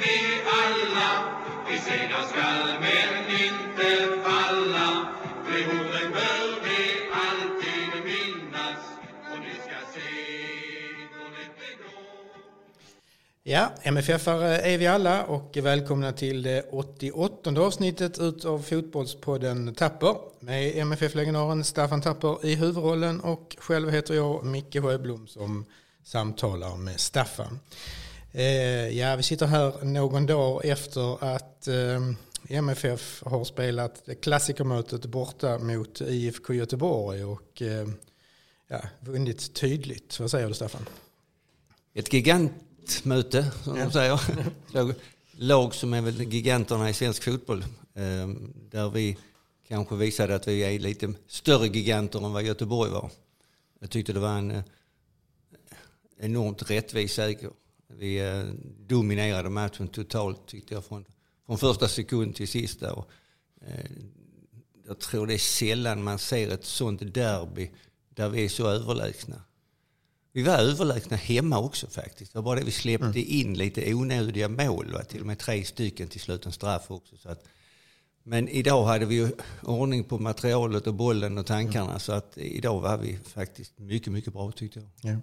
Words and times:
vi 0.00 0.40
alla. 0.62 1.10
Vi 1.68 1.78
segrar 1.78 2.22
skall 2.30 2.80
men 2.80 3.30
inte 3.30 4.22
falla. 4.24 5.06
De 5.44 5.64
bör 6.12 6.64
vi 6.64 6.80
alltid 7.12 8.04
minnas. 8.04 8.80
Och 9.32 9.40
ni 9.40 9.50
ska 9.50 9.78
se. 9.94 10.08
Ja, 13.42 13.70
MFF-are 13.82 14.60
är 14.60 14.78
vi 14.78 14.86
alla 14.86 15.24
och 15.24 15.56
välkomna 15.56 16.12
till 16.12 16.42
det 16.42 16.62
88 16.70 17.60
avsnittet 17.60 18.18
utav 18.18 18.62
Fotbollspodden 18.62 19.74
Tapper 19.74 20.16
med 20.40 20.76
MFF-legendaren 20.76 21.64
Staffan 21.64 22.02
Tapper 22.02 22.46
i 22.46 22.54
huvudrollen 22.54 23.20
och 23.20 23.56
själv 23.58 23.90
heter 23.90 24.14
jag 24.14 24.44
Micke 24.44 24.82
Sjöblom 24.82 25.26
som 25.26 25.64
samtalar 26.04 26.76
med 26.76 27.00
Staffan. 27.00 27.58
Eh, 28.32 28.88
ja, 28.98 29.16
vi 29.16 29.22
sitter 29.22 29.46
här 29.46 29.84
någon 29.84 30.26
dag 30.26 30.64
efter 30.64 31.24
att 31.24 31.68
eh, 31.68 32.00
MFF 32.48 33.22
har 33.26 33.44
spelat 33.44 34.08
klassikermötet 34.22 35.06
borta 35.06 35.58
mot 35.58 36.00
IFK 36.00 36.54
Göteborg 36.54 37.24
och 37.24 37.62
eh, 37.62 37.88
ja, 38.68 38.80
vunnit 39.00 39.54
tydligt. 39.54 40.20
Vad 40.20 40.30
säger 40.30 40.48
du 40.48 40.54
Staffan? 40.54 40.88
Ett 41.94 42.12
gigantmöte, 42.12 43.50
som 43.64 43.78
de 43.78 43.90
säger. 43.90 44.20
Lag- 45.40 45.74
som 45.74 45.94
är 45.94 46.00
väl 46.00 46.32
giganterna 46.32 46.90
i 46.90 46.94
svensk 46.94 47.22
fotboll. 47.22 47.64
Där 48.70 48.90
vi 48.90 49.16
kanske 49.68 49.94
visade 49.96 50.34
att 50.34 50.48
vi 50.48 50.60
är 50.60 50.78
lite 50.78 51.14
större 51.26 51.66
giganter 51.66 52.26
än 52.26 52.32
vad 52.32 52.42
Göteborg 52.42 52.90
var. 52.90 53.10
Jag 53.80 53.90
tyckte 53.90 54.12
det 54.12 54.20
var 54.20 54.38
en 54.38 54.62
enormt 56.20 56.70
rättvis 56.70 57.12
seger. 57.12 57.50
Vi 57.88 58.18
eh, 58.18 58.44
dominerade 58.86 59.50
matchen 59.50 59.88
totalt 59.88 60.46
tyckte 60.46 60.74
jag 60.74 60.84
från, 60.84 61.04
från 61.46 61.58
första 61.58 61.88
sekund 61.88 62.34
till 62.34 62.48
sista. 62.48 62.92
Och, 62.92 63.10
eh, 63.60 63.90
jag 64.86 64.98
tror 64.98 65.26
det 65.26 65.34
är 65.34 65.38
sällan 65.38 66.02
man 66.02 66.18
ser 66.18 66.50
ett 66.50 66.64
sånt 66.64 67.14
derby 67.14 67.70
där 68.14 68.28
vi 68.28 68.44
är 68.44 68.48
så 68.48 68.68
överlägsna. 68.68 69.42
Vi 70.32 70.42
var 70.42 70.58
överlägsna 70.58 71.16
hemma 71.16 71.58
också 71.58 71.86
faktiskt. 71.86 72.32
Det 72.32 72.38
var 72.38 72.42
bara 72.42 72.58
det 72.58 72.64
vi 72.64 72.70
släppte 72.70 73.20
in 73.20 73.54
lite 73.54 73.94
onödiga 73.94 74.48
mål. 74.48 74.92
Va? 74.92 75.02
Till 75.02 75.20
och 75.20 75.26
med 75.26 75.38
tre 75.38 75.64
stycken 75.64 76.08
till 76.08 76.20
slut 76.20 76.46
en 76.46 76.52
straff 76.52 76.90
också. 76.90 77.16
Så 77.16 77.28
att, 77.28 77.44
men 78.22 78.48
idag 78.48 78.84
hade 78.84 79.06
vi 79.06 79.14
ju 79.14 79.30
ordning 79.62 80.04
på 80.04 80.18
materialet 80.18 80.86
och 80.86 80.94
bollen 80.94 81.38
och 81.38 81.46
tankarna. 81.46 81.98
Så 81.98 82.12
att 82.12 82.38
idag 82.38 82.80
var 82.80 82.98
vi 82.98 83.18
faktiskt 83.24 83.78
mycket, 83.78 84.12
mycket 84.12 84.32
bra 84.32 84.52
tyckte 84.52 84.80
jag. 84.80 85.12
Ja. 85.12 85.20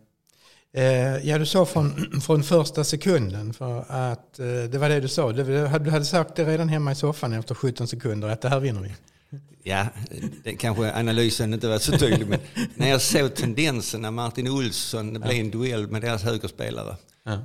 Eh, 0.75 1.27
ja, 1.27 1.37
du 1.37 1.45
sa 1.45 1.65
från, 1.65 2.11
från 2.21 2.43
första 2.43 2.83
sekunden 2.83 3.53
för 3.53 3.85
att 3.87 4.39
eh, 4.39 4.45
det 4.45 4.77
var 4.77 4.89
det 4.89 4.99
du 4.99 5.07
sa. 5.07 5.31
Du, 5.31 5.65
hade- 5.65 6.05
sagt 6.05 6.35
det 6.35 6.45
redan 6.45 6.69
hemma 6.69 6.91
i 6.91 6.95
soffan 6.95 7.33
efter 7.33 7.55
17 7.55 7.87
sekunder 7.87 8.27
att 8.27 8.41
det 8.41 8.49
här 8.49 8.59
vinner 8.59 8.81
vi. 8.81 8.91
Ja, 9.63 9.87
det 10.43 10.53
kanske 10.55 10.93
analysen 10.93 11.53
inte 11.53 11.67
var 11.67 11.77
så 11.77 11.97
tydlig. 11.97 12.27
Men 12.27 12.39
när 12.75 12.89
jag 12.89 13.01
såg 13.01 13.35
tendensen 13.35 14.01
när 14.01 14.11
Martin 14.11 14.47
Olsson, 14.47 15.13
det 15.13 15.19
blev 15.19 15.39
en 15.39 15.51
duell 15.51 15.87
med 15.87 16.01
deras 16.01 16.23
högerspelare. 16.23 16.95
Ja. 17.23 17.39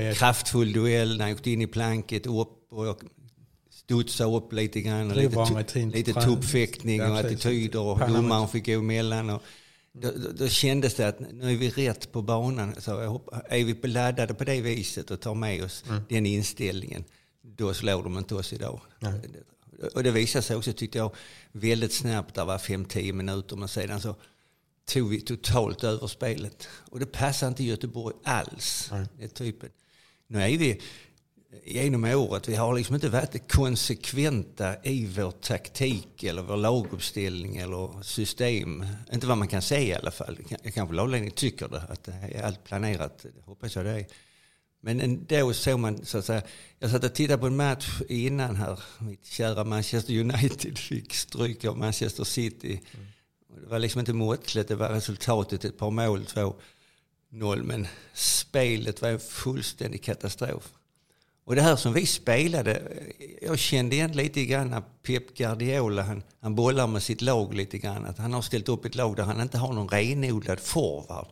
Eh, 0.00 0.14
kraftfull 0.14 0.72
duell 0.72 1.16
när 1.16 1.24
han 1.24 1.34
gick 1.34 1.46
in 1.46 1.62
i 1.62 1.66
planket 1.66 2.26
upp 2.26 2.72
och 2.72 3.00
studsade 3.70 4.36
upp 4.36 4.52
lite 4.52 4.80
grann. 4.80 5.10
Och 5.10 5.16
lite, 5.16 5.78
lite 5.78 6.12
tuppfäktning 6.12 7.02
och 7.02 7.18
attityder 7.18 7.80
och 7.80 7.98
domaren 7.98 8.48
fick 8.48 8.66
gå 8.66 8.72
emellan. 8.72 9.30
Och 9.30 9.42
då, 9.96 10.10
då, 10.10 10.32
då 10.32 10.48
kändes 10.48 10.94
det 10.94 11.08
att 11.08 11.20
nu 11.20 11.52
är 11.52 11.56
vi 11.56 11.70
rätt 11.70 12.12
på 12.12 12.22
banan. 12.22 12.74
Så 12.78 13.20
är 13.48 13.64
vi 13.64 13.88
laddade 13.88 14.34
på 14.34 14.44
det 14.44 14.60
viset 14.60 15.10
och 15.10 15.20
tar 15.20 15.34
med 15.34 15.64
oss 15.64 15.84
Mm. 15.88 16.02
den 16.08 16.26
inställningen, 16.26 17.04
då 17.42 17.74
slår 17.74 18.02
de 18.02 18.18
inte 18.18 18.34
oss 18.34 18.52
idag. 18.52 18.80
Och 19.94 20.02
det 20.02 20.10
visade 20.10 20.42
sig 20.42 20.56
också, 20.56 20.72
tyckte 20.72 20.98
jag, 20.98 21.14
väldigt 21.52 21.92
snabbt. 21.92 22.34
Det 22.34 22.44
var 22.44 22.58
5-10 22.58 23.12
minuter, 23.12 23.56
men 23.56 23.68
sedan 23.68 24.00
så 24.00 24.16
tog 24.84 25.08
vi 25.10 25.20
totalt 25.20 25.84
över 25.84 26.06
spelet. 26.06 26.68
Och 26.90 27.00
det 27.00 27.06
passar 27.06 27.48
inte 27.48 27.64
Göteborg 27.64 28.14
alls. 28.24 28.90
Det 29.18 29.24
är 29.24 29.28
typen. 29.28 29.70
Nu 30.26 30.42
är 30.42 30.58
vi 30.58 30.80
genom 31.64 32.04
året, 32.04 32.48
vi 32.48 32.54
har 32.54 32.74
liksom 32.74 32.94
inte 32.94 33.08
varit 33.08 33.52
konsekventa 33.52 34.76
i 34.82 35.06
vår 35.06 35.30
taktik 35.30 36.22
eller 36.22 36.42
vår 36.42 36.56
laguppställning 36.56 37.56
eller 37.56 38.02
system. 38.02 38.86
Inte 39.12 39.26
vad 39.26 39.38
man 39.38 39.48
kan 39.48 39.62
se 39.62 39.88
i 39.88 39.94
alla 39.94 40.10
fall. 40.10 40.38
Kanske 40.74 40.94
lagledningen 40.94 41.34
tycker 41.34 41.68
det, 41.68 41.82
att 41.88 42.04
det 42.04 42.12
är 42.12 42.42
allt 42.42 42.64
planerat. 42.64 43.18
Det 43.22 43.42
hoppas 43.44 43.76
jag 43.76 43.84
det 43.84 43.90
är. 43.90 44.06
Men 44.80 45.00
ändå 45.00 45.52
såg 45.52 45.78
man, 45.78 46.06
så 46.06 46.18
att 46.18 46.24
säga, 46.24 46.42
jag 46.78 46.90
satt 46.90 47.04
och 47.04 47.14
tittade 47.14 47.38
på 47.38 47.46
en 47.46 47.56
match 47.56 48.00
innan 48.08 48.56
här. 48.56 48.80
Mitt 48.98 49.26
kära 49.26 49.64
Manchester 49.64 50.20
United 50.20 50.78
fick 50.88 51.14
stryk 51.14 51.64
av 51.64 51.78
Manchester 51.78 52.24
City. 52.24 52.80
Det 53.60 53.66
var 53.66 53.78
liksom 53.78 53.98
inte 53.98 54.12
måttligt, 54.12 54.68
det 54.68 54.74
var 54.74 54.88
resultatet 54.88 55.64
ett 55.64 55.78
par 55.78 55.90
mål, 55.90 56.26
två 56.26 56.54
noll. 57.30 57.62
Men 57.62 57.86
spelet 58.14 59.02
var 59.02 59.08
en 59.08 59.20
fullständig 59.20 60.02
katastrof. 60.02 60.72
Och 61.44 61.54
det 61.54 61.62
här 61.62 61.76
som 61.76 61.92
vi 61.92 62.06
spelade, 62.06 62.82
jag 63.42 63.58
kände 63.58 63.96
igen 63.96 64.12
lite 64.12 64.44
grann 64.44 64.82
Pep 65.02 65.36
Guardiola, 65.36 66.02
han, 66.02 66.22
han 66.40 66.54
bollar 66.54 66.86
med 66.86 67.02
sitt 67.02 67.22
lag 67.22 67.54
lite 67.54 67.78
grann. 67.78 68.04
Att 68.04 68.18
han 68.18 68.32
har 68.32 68.42
ställt 68.42 68.68
upp 68.68 68.84
ett 68.84 68.94
lag 68.94 69.16
där 69.16 69.22
han 69.22 69.40
inte 69.40 69.58
har 69.58 69.72
någon 69.72 69.88
renodlad 69.88 70.60
forward. 70.60 71.26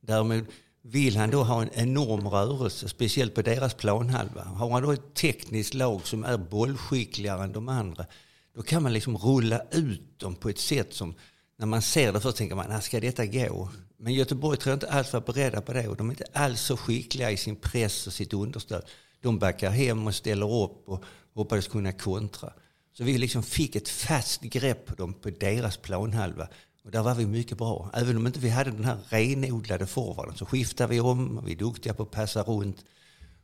Däremot 0.00 0.44
vill 0.82 1.16
han 1.16 1.30
då 1.30 1.42
ha 1.42 1.62
en 1.62 1.70
enorm 1.74 2.28
rörelse, 2.28 2.88
speciellt 2.88 3.34
på 3.34 3.42
deras 3.42 3.74
planhalva. 3.74 4.44
Har 4.44 4.70
han 4.70 4.82
då 4.82 4.92
ett 4.92 5.14
tekniskt 5.14 5.74
lag 5.74 6.06
som 6.06 6.24
är 6.24 6.36
bollskickligare 6.36 7.44
än 7.44 7.52
de 7.52 7.68
andra, 7.68 8.06
då 8.54 8.62
kan 8.62 8.82
man 8.82 8.92
liksom 8.92 9.16
rulla 9.16 9.62
ut 9.70 10.18
dem 10.18 10.34
på 10.34 10.48
ett 10.48 10.58
sätt 10.58 10.94
som, 10.94 11.14
när 11.58 11.66
man 11.66 11.82
ser 11.82 12.12
det 12.12 12.20
först 12.20 12.36
tänker 12.36 12.56
man, 12.56 12.72
ah, 12.72 12.80
ska 12.80 13.00
detta 13.00 13.26
gå? 13.26 13.70
Men 13.96 14.14
Göteborg 14.14 14.58
tror 14.58 14.70
jag 14.70 14.76
inte 14.76 14.90
alls 14.90 15.12
var 15.12 15.20
beredda 15.20 15.60
på 15.60 15.72
det 15.72 15.88
och 15.88 15.96
de 15.96 16.06
är 16.08 16.12
inte 16.12 16.26
alls 16.32 16.60
så 16.60 16.76
skickliga 16.76 17.30
i 17.30 17.36
sin 17.36 17.56
press 17.56 18.06
och 18.06 18.12
sitt 18.12 18.32
understöd. 18.32 18.82
De 19.22 19.38
backar 19.38 19.70
hem 19.70 20.06
och 20.06 20.14
ställer 20.14 20.62
upp 20.62 20.88
och 20.88 21.04
hoppades 21.34 21.68
kunna 21.68 21.92
kontra. 21.92 22.52
Så 22.92 23.04
vi 23.04 23.18
liksom 23.18 23.42
fick 23.42 23.76
ett 23.76 23.88
fast 23.88 24.40
grepp 24.40 24.86
på 24.86 24.94
dem 24.94 25.14
på 25.14 25.30
deras 25.30 25.76
planhalva. 25.76 26.48
Och 26.84 26.90
där 26.90 27.02
var 27.02 27.14
vi 27.14 27.26
mycket 27.26 27.58
bra. 27.58 27.90
Även 27.94 28.16
om 28.16 28.26
inte 28.26 28.40
vi 28.40 28.48
hade 28.48 28.70
den 28.70 28.84
här 28.84 28.98
renodlade 29.08 29.86
forwarden 29.86 30.36
så 30.36 30.46
skiftade 30.46 30.90
vi 30.90 31.00
om. 31.00 31.38
och 31.38 31.48
Vi 31.48 31.52
är 31.52 31.56
duktiga 31.56 31.94
på 31.94 32.02
att 32.02 32.10
passa 32.10 32.42
runt. 32.42 32.84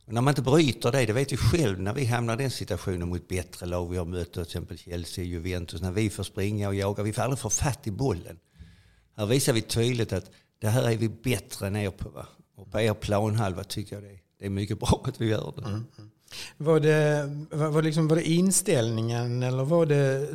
Och 0.05 0.13
när 0.13 0.21
man 0.21 0.31
inte 0.31 0.41
bryter 0.41 0.91
det, 0.91 1.05
det 1.05 1.13
vet 1.13 1.31
vi 1.31 1.37
själv 1.37 1.79
när 1.79 1.93
vi 1.93 2.05
hamnar 2.05 2.33
i 2.33 2.37
den 2.37 2.51
situationen 2.51 3.09
mot 3.09 3.27
bättre 3.27 3.65
lag. 3.65 3.89
Vi 3.89 3.97
har 3.97 4.05
mött 4.05 4.33
till 4.33 4.41
exempel 4.41 4.77
Chelsea, 4.77 5.25
Juventus. 5.25 5.81
När 5.81 5.91
vi 5.91 6.09
får 6.09 6.23
springa 6.23 6.67
och 6.67 6.75
jaga, 6.75 7.03
vi 7.03 7.13
får 7.13 7.21
aldrig 7.21 7.39
få 7.39 7.49
fatt 7.49 7.87
i 7.87 7.91
bollen. 7.91 8.39
Här 9.17 9.25
visar 9.25 9.53
vi 9.53 9.61
tydligt 9.61 10.13
att 10.13 10.31
det 10.61 10.67
här 10.67 10.83
är 10.91 10.97
vi 10.97 11.09
bättre 11.09 11.67
än 11.67 11.75
er 11.75 11.89
på. 11.89 12.09
Va? 12.09 12.27
Och 12.55 12.71
på 12.71 12.79
er 12.79 12.93
planhalva 12.93 13.63
tycker 13.63 13.95
jag 13.95 14.03
det 14.03 14.09
är, 14.09 14.19
det 14.45 14.49
är 14.49 14.51
mycket 14.51 14.79
bra 14.79 15.01
att 15.03 15.21
vi 15.21 15.25
gör 15.25 15.53
det. 15.55 15.81
Var 16.57 16.79
det, 16.79 17.29
var, 17.51 17.69
var, 17.69 17.81
liksom, 17.81 18.07
var 18.07 18.15
det 18.15 18.29
inställningen 18.29 19.43
eller 19.43 19.63
var 19.63 19.85
det 19.85 20.27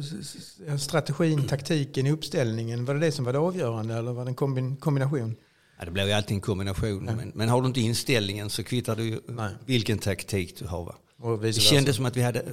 strategin, 0.79 1.47
taktiken, 1.49 2.07
uppställningen? 2.07 2.85
Var 2.85 2.95
det 2.95 3.01
det 3.01 3.13
som 3.13 3.25
var 3.25 3.33
det 3.33 3.39
avgörande 3.39 3.95
eller 3.95 4.13
var 4.13 4.25
det 4.25 4.31
en 4.31 4.35
kombin, 4.35 4.77
kombination? 4.77 5.37
Ja, 5.79 5.85
det 5.85 5.91
blir 5.91 6.07
ju 6.07 6.13
alltid 6.13 6.35
en 6.35 6.41
kombination. 6.41 7.05
Men, 7.05 7.33
men 7.35 7.49
har 7.49 7.61
du 7.61 7.67
inte 7.67 7.81
inställningen 7.81 8.51
så 8.51 8.65
kvittar 8.65 8.97
det 8.97 9.03
ju 9.03 9.21
Nej. 9.29 9.53
vilken 9.67 9.99
taktik 9.99 10.59
du 10.59 10.67
har. 10.67 10.85
Va? 10.85 11.37
Det 11.37 11.53
kändes 11.53 11.97
som 11.97 12.07
att 12.07 12.17
vi 12.17 12.23
hade, 12.23 12.45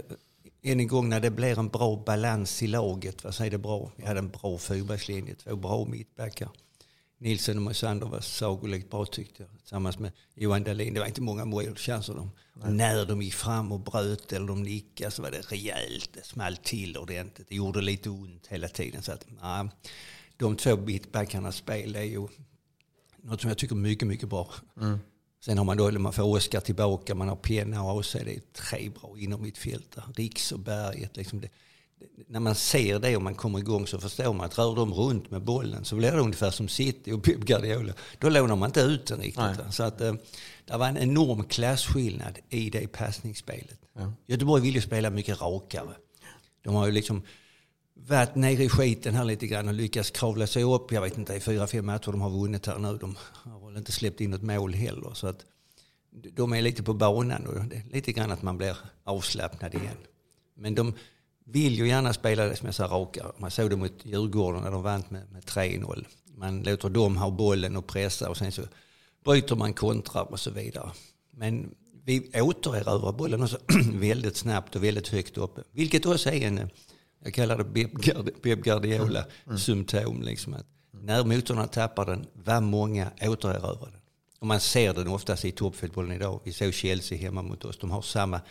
än 0.63 0.79
en 0.79 0.87
gång 0.87 1.09
när 1.09 1.19
det 1.19 1.31
blir 1.31 1.59
en 1.59 1.67
bra 1.67 2.03
balans 2.05 2.63
i 2.63 2.67
laget, 2.67 3.23
vad 3.23 3.35
säger 3.35 3.51
det 3.51 3.57
bra? 3.57 3.91
Vi 3.95 4.05
hade 4.05 4.19
en 4.19 4.29
bra 4.29 4.57
fyrbackslinje, 4.57 5.35
två 5.35 5.55
bra 5.55 5.85
mittbackar. 5.85 6.49
Nilsson 7.19 7.57
och 7.57 7.61
Moisander 7.61 8.07
var 8.07 8.21
sagolikt 8.21 8.89
bra 8.89 9.05
tyckte 9.05 9.43
jag. 9.43 9.59
Tillsammans 9.59 9.99
med 9.99 10.11
Johan 10.35 10.63
Dahlin. 10.63 10.93
Det 10.93 10.99
var 10.99 11.07
inte 11.07 11.21
många 11.21 11.45
målchanser 11.45 12.13
de. 12.13 12.31
Och 12.53 12.73
när 12.73 13.05
de 13.05 13.21
gick 13.21 13.33
fram 13.33 13.71
och 13.71 13.79
bröt 13.79 14.33
eller 14.33 14.47
de 14.47 14.63
nickade 14.63 15.11
så 15.11 15.21
var 15.21 15.31
det 15.31 15.41
rejält. 15.41 16.09
Det 16.13 16.25
small 16.25 16.57
till 16.57 16.97
ordentligt. 16.97 17.49
Det 17.49 17.55
gjorde 17.55 17.81
lite 17.81 18.09
ont 18.09 18.47
hela 18.47 18.67
tiden. 18.67 19.01
Så 19.01 19.11
att, 19.11 19.25
ja, 19.41 19.69
de 20.37 20.55
två 20.55 20.77
mittbackarnas 20.77 21.55
spel 21.55 21.95
är 21.95 22.03
ju 22.03 22.27
något 23.17 23.41
som 23.41 23.47
jag 23.49 23.57
tycker 23.57 23.75
är 23.75 23.79
mycket, 23.79 24.07
mycket 24.07 24.29
bra. 24.29 24.53
Sen 25.45 25.57
har 25.57 25.65
man 25.65 25.77
då, 25.77 25.91
man 25.91 26.13
får 26.13 26.23
Oskar 26.23 26.59
tillbaka, 26.59 27.15
man 27.15 27.27
har 27.27 27.35
Penna 27.35 27.83
och 27.83 27.99
AC. 27.99 28.11
Det 28.13 28.35
är 28.35 28.41
tre 28.53 28.89
bra 28.89 29.15
inom 29.17 29.41
mittfältare. 29.41 30.05
Riks 30.15 30.51
och 30.51 30.59
Berget. 30.59 31.17
Liksom 31.17 31.41
det, 31.41 31.49
när 32.27 32.39
man 32.39 32.55
ser 32.55 32.99
det 32.99 33.15
och 33.15 33.21
man 33.21 33.35
kommer 33.35 33.59
igång 33.59 33.87
så 33.87 33.99
förstår 33.99 34.33
man 34.33 34.45
att 34.45 34.57
rör 34.57 34.75
de 34.75 34.93
runt 34.93 35.31
med 35.31 35.41
bollen 35.41 35.85
så 35.85 35.95
blir 35.95 36.11
det 36.11 36.19
ungefär 36.19 36.51
som 36.51 36.67
City 36.67 37.11
och 37.11 37.23
Pep 37.23 37.37
Guardiola. 37.37 37.93
Då 38.19 38.29
lånar 38.29 38.55
man 38.55 38.69
inte 38.69 38.81
ut 38.81 39.07
den 39.07 39.19
riktigt. 39.19 39.37
Nej. 39.37 39.71
Så 39.71 39.83
att, 39.83 40.01
eh, 40.01 40.13
det 40.65 40.77
var 40.77 40.87
en 40.87 40.97
enorm 40.97 41.43
klasskillnad 41.43 42.39
i 42.49 42.69
det 42.69 42.87
passningsspelet. 42.87 43.79
Ja. 43.93 44.13
Göteborg 44.27 44.61
vill 44.61 44.75
ju 44.75 44.81
spela 44.81 45.09
mycket 45.09 45.41
rakare. 45.41 45.95
De 46.63 46.75
har 46.75 46.85
ju 46.85 46.91
liksom 46.91 47.21
varit 47.93 48.35
nere 48.35 48.63
i 48.63 48.69
skiten 48.69 49.15
här 49.15 49.25
lite 49.25 49.47
grann 49.47 49.67
och 49.67 49.73
lyckats 49.73 50.11
kravla 50.11 50.47
sig 50.47 50.63
upp. 50.63 50.91
Jag 50.91 51.01
vet 51.01 51.17
inte, 51.17 51.33
i 51.33 51.39
fyra, 51.39 51.67
fem 51.67 51.85
matcher 51.85 52.11
de 52.11 52.21
har 52.21 52.29
vunnit 52.29 52.65
här 52.65 52.77
nu. 52.77 52.97
De 52.97 53.15
har 53.33 53.67
väl 53.67 53.77
inte 53.77 53.91
släppt 53.91 54.21
in 54.21 54.31
något 54.31 54.41
mål 54.41 54.73
heller. 54.73 55.13
Så 55.13 55.27
att 55.27 55.45
de 56.11 56.53
är 56.53 56.61
lite 56.61 56.83
på 56.83 56.93
banan 56.93 57.47
och 57.47 57.65
det 57.65 57.75
är 57.75 57.83
lite 57.91 58.11
grann 58.11 58.31
att 58.31 58.41
man 58.41 58.57
blir 58.57 58.77
avslappnad 59.03 59.75
igen. 59.75 59.97
Men 60.55 60.75
de 60.75 60.93
vill 61.49 61.75
ju 61.75 61.87
gärna 61.87 62.13
spela 62.13 62.45
det 62.45 62.55
som 62.55 62.65
jag 62.65 62.75
sa 62.75 62.83
raka. 62.83 63.31
Man 63.37 63.51
såg 63.51 63.69
det 63.69 63.75
mot 63.75 64.05
Djurgården 64.05 64.61
när 64.63 64.71
de 64.71 64.83
vann 64.83 65.03
med, 65.09 65.31
med 65.31 65.43
3-0. 65.43 66.05
Man 66.35 66.63
låter 66.63 66.89
dem 66.89 67.17
ha 67.17 67.29
bollen 67.29 67.75
och 67.75 67.87
pressa 67.87 68.29
och 68.29 68.37
sen 68.37 68.51
så 68.51 68.61
bryter 69.25 69.55
man 69.55 69.73
kontrar 69.73 70.31
och 70.31 70.39
så 70.39 70.51
vidare. 70.51 70.91
Men 71.31 71.75
vi 72.05 72.31
återerövrar 72.41 73.11
bollen 73.11 73.43
också 73.43 73.57
väldigt 73.93 74.37
snabbt 74.37 74.75
och 74.75 74.83
väldigt 74.83 75.07
högt 75.07 75.37
uppe. 75.37 75.63
Vilket 75.71 76.05
också 76.05 76.29
är 76.29 76.47
en, 76.47 76.69
jag 77.23 77.33
kallar 77.33 77.57
det 77.57 77.87
Pep 78.41 78.63
Guardiola-symptom. 78.63 80.21
Liksom 80.21 80.53
att 80.53 80.65
när 80.91 81.23
motståndarna 81.23 81.67
tappar 81.67 82.05
den, 82.05 82.25
vad 82.33 82.63
många 82.63 83.11
återerövrar 83.21 83.91
den. 83.91 84.01
Och 84.39 84.47
man 84.47 84.59
ser 84.59 84.93
den 84.93 85.07
oftast 85.07 85.45
i 85.45 85.51
toppfotbollen 85.51 86.11
idag. 86.11 86.39
Vi 86.43 86.53
såg 86.53 86.73
Chelsea 86.73 87.17
hemma 87.17 87.41
mot 87.41 87.65
oss. 87.65 87.77
De 87.77 87.91
har 87.91 88.01
samma 88.01 88.41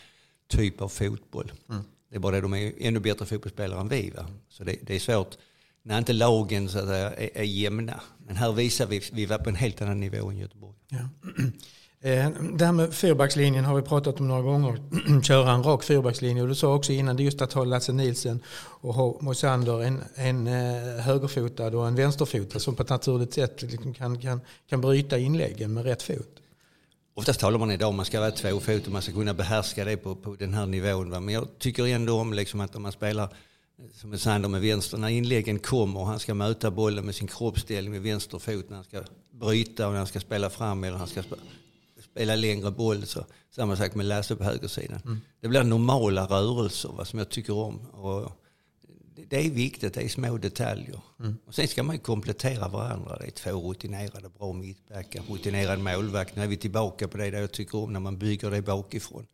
typ 0.47 0.81
av 0.81 0.89
fotboll. 0.89 1.51
Mm. 1.69 1.83
Det 2.09 2.15
är 2.15 2.19
bara 2.19 2.35
det 2.35 2.41
de 2.41 2.53
är 2.53 2.73
ännu 2.77 2.99
bättre 2.99 3.25
fotbollsspelare 3.25 3.79
än 3.79 3.87
vi. 3.87 4.09
Va? 4.09 4.25
Så 4.49 4.63
det, 4.63 4.75
det 4.81 4.95
är 4.95 4.99
svårt 4.99 5.37
när 5.83 5.97
inte 5.97 6.13
lagen 6.13 6.69
så 6.69 6.79
att 6.79 6.85
säga, 6.85 7.13
är, 7.13 7.29
är 7.33 7.43
jämna. 7.43 8.01
Men 8.25 8.35
här 8.35 8.51
visar 8.51 8.85
vi 8.85 8.97
att 8.97 9.11
vi 9.13 9.25
var 9.25 9.37
på 9.37 9.49
en 9.49 9.55
helt 9.55 9.81
annan 9.81 9.99
nivå 9.99 10.29
än 10.29 10.37
Göteborg. 10.37 10.75
Ja. 10.89 11.09
Eh, 12.01 12.29
det 12.53 12.65
här 12.65 12.71
med 12.71 12.93
fyrbackslinjen 12.93 13.65
har 13.65 13.75
vi 13.75 13.81
pratat 13.81 14.19
om 14.19 14.27
några 14.27 14.41
gånger. 14.41 14.81
Köra 15.23 15.51
en 15.51 15.63
rak 15.63 15.83
fyrbackslinje. 15.83 16.41
Och 16.41 16.47
du 16.47 16.55
sa 16.55 16.75
också 16.75 16.91
innan 16.91 17.17
det 17.17 17.23
just 17.23 17.41
att 17.41 17.53
ha 17.53 17.63
Lasse 17.63 17.93
Nielsen 17.93 18.43
och 18.57 18.93
ha 18.93 19.17
Mosander 19.21 19.83
en, 19.83 20.01
en 20.15 20.47
eh, 20.47 21.03
högerfotad 21.03 21.67
och 21.67 21.87
en 21.87 21.95
vänsterfotad 21.95 22.59
som 22.59 22.75
på 22.75 22.83
ett 22.83 22.89
naturligt 22.89 23.33
sätt 23.33 23.61
liksom 23.61 23.93
kan, 23.93 24.21
kan, 24.21 24.41
kan 24.69 24.81
bryta 24.81 25.17
inläggen 25.17 25.73
med 25.73 25.83
rätt 25.83 26.03
fot. 26.03 26.41
Oftast 27.17 27.39
talar 27.39 27.59
man 27.59 27.71
idag 27.71 27.89
om 27.89 27.95
man 27.95 28.05
ska 28.05 28.19
vara 28.19 28.31
tvåfot 28.31 28.85
och 28.85 28.91
man 28.91 29.01
ska 29.01 29.11
kunna 29.11 29.33
behärska 29.33 29.85
det 29.85 29.97
på, 29.97 30.15
på 30.15 30.35
den 30.35 30.53
här 30.53 30.65
nivån. 30.65 31.09
Va? 31.09 31.19
Men 31.19 31.33
jag 31.33 31.47
tycker 31.59 31.87
ändå 31.87 32.19
om 32.19 32.33
liksom 32.33 32.59
att 32.59 32.75
om 32.75 32.81
man 32.81 32.91
spelar 32.91 33.29
som 33.93 34.13
en 34.13 34.19
Sander 34.19 34.49
med 34.49 34.61
vänster, 34.61 34.97
när 34.97 35.07
inläggen 35.09 35.59
kommer 35.59 35.99
och 35.99 36.07
han 36.07 36.19
ska 36.19 36.33
möta 36.33 36.71
bollen 36.71 37.05
med 37.05 37.15
sin 37.15 37.27
kroppsställning 37.27 37.91
med 37.91 38.01
vänster 38.01 38.39
fot 38.39 38.69
när 38.69 38.75
han 38.75 38.83
ska 38.83 39.03
bryta 39.31 39.85
och 39.85 39.91
när 39.91 39.97
han 39.97 40.07
ska 40.07 40.19
spela 40.19 40.49
fram 40.49 40.83
eller 40.83 40.97
han 40.97 41.07
ska 41.07 41.23
spela 42.11 42.35
längre 42.35 42.71
boll. 42.71 43.05
Så, 43.05 43.25
samma 43.55 43.75
sak 43.75 43.95
med 43.95 44.05
Lasse 44.05 44.35
på 44.35 44.43
högersidan. 44.43 45.01
Mm. 45.05 45.21
Det 45.41 45.47
blir 45.47 45.63
normala 45.63 46.25
rörelser 46.25 46.89
vad 46.97 47.07
som 47.07 47.19
jag 47.19 47.29
tycker 47.29 47.53
om. 47.53 47.79
Och 47.79 48.31
det 49.29 49.45
är 49.45 49.49
viktigt, 49.49 49.93
det 49.93 50.01
är 50.01 50.07
små 50.07 50.37
detaljer. 50.37 51.01
Mm. 51.19 51.37
Och 51.45 51.55
sen 51.55 51.67
ska 51.67 51.83
man 51.83 51.95
ju 51.95 52.01
komplettera 52.01 52.67
varandra. 52.67 53.17
Det 53.17 53.25
är 53.25 53.31
två 53.31 53.69
rutinerade 53.69 54.29
bra 54.29 54.53
mittbackar, 54.53 55.23
rutinerad 55.29 55.79
målvakt. 55.79 56.35
Nu 56.35 56.43
är 56.43 56.47
vi 56.47 56.57
tillbaka 56.57 57.07
på 57.07 57.17
det 57.17 57.31
där 57.31 57.41
jag 57.41 57.51
tycker 57.51 57.77
om 57.77 57.93
när 57.93 57.99
man 57.99 58.17
bygger 58.17 58.51
det 58.51 58.61
bakifrån. 58.61 59.27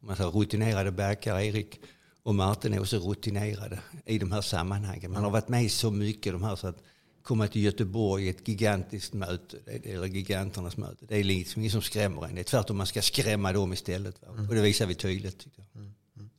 Man 0.00 0.16
säger 0.16 0.30
rutinerade 0.30 0.90
backar, 0.90 1.40
Erik 1.40 1.80
och 2.22 2.34
Martin 2.34 2.74
är 2.74 2.80
också 2.80 2.96
rutinerade 2.96 3.78
i 4.06 4.18
de 4.18 4.32
här 4.32 4.40
sammanhangen. 4.40 5.12
Man 5.12 5.24
har 5.24 5.30
varit 5.30 5.48
med 5.48 5.70
så 5.70 5.90
mycket 5.90 6.32
de 6.32 6.42
här 6.42 6.56
så 6.56 6.66
att 6.66 6.82
komma 7.22 7.48
till 7.48 7.62
Göteborg 7.62 8.26
i 8.26 8.28
ett 8.28 8.48
gigantiskt 8.48 9.14
möte, 9.14 9.56
eller 9.84 10.06
giganternas 10.06 10.76
möte, 10.76 11.06
det 11.06 11.16
är 11.16 11.24
liksom 11.24 11.62
ingen 11.62 11.72
som 11.72 11.82
skrämmer 11.82 12.24
en. 12.24 12.34
Det 12.34 12.40
är 12.40 12.44
tvärtom 12.44 12.76
man 12.76 12.86
ska 12.86 13.02
skrämma 13.02 13.52
dem 13.52 13.72
istället. 13.72 14.22
Mm. 14.28 14.48
Och 14.48 14.54
det 14.54 14.60
visar 14.60 14.86
vi 14.86 14.94
tydligt. 14.94 15.46
Mm. 15.74 15.94
Mm. 16.16 16.30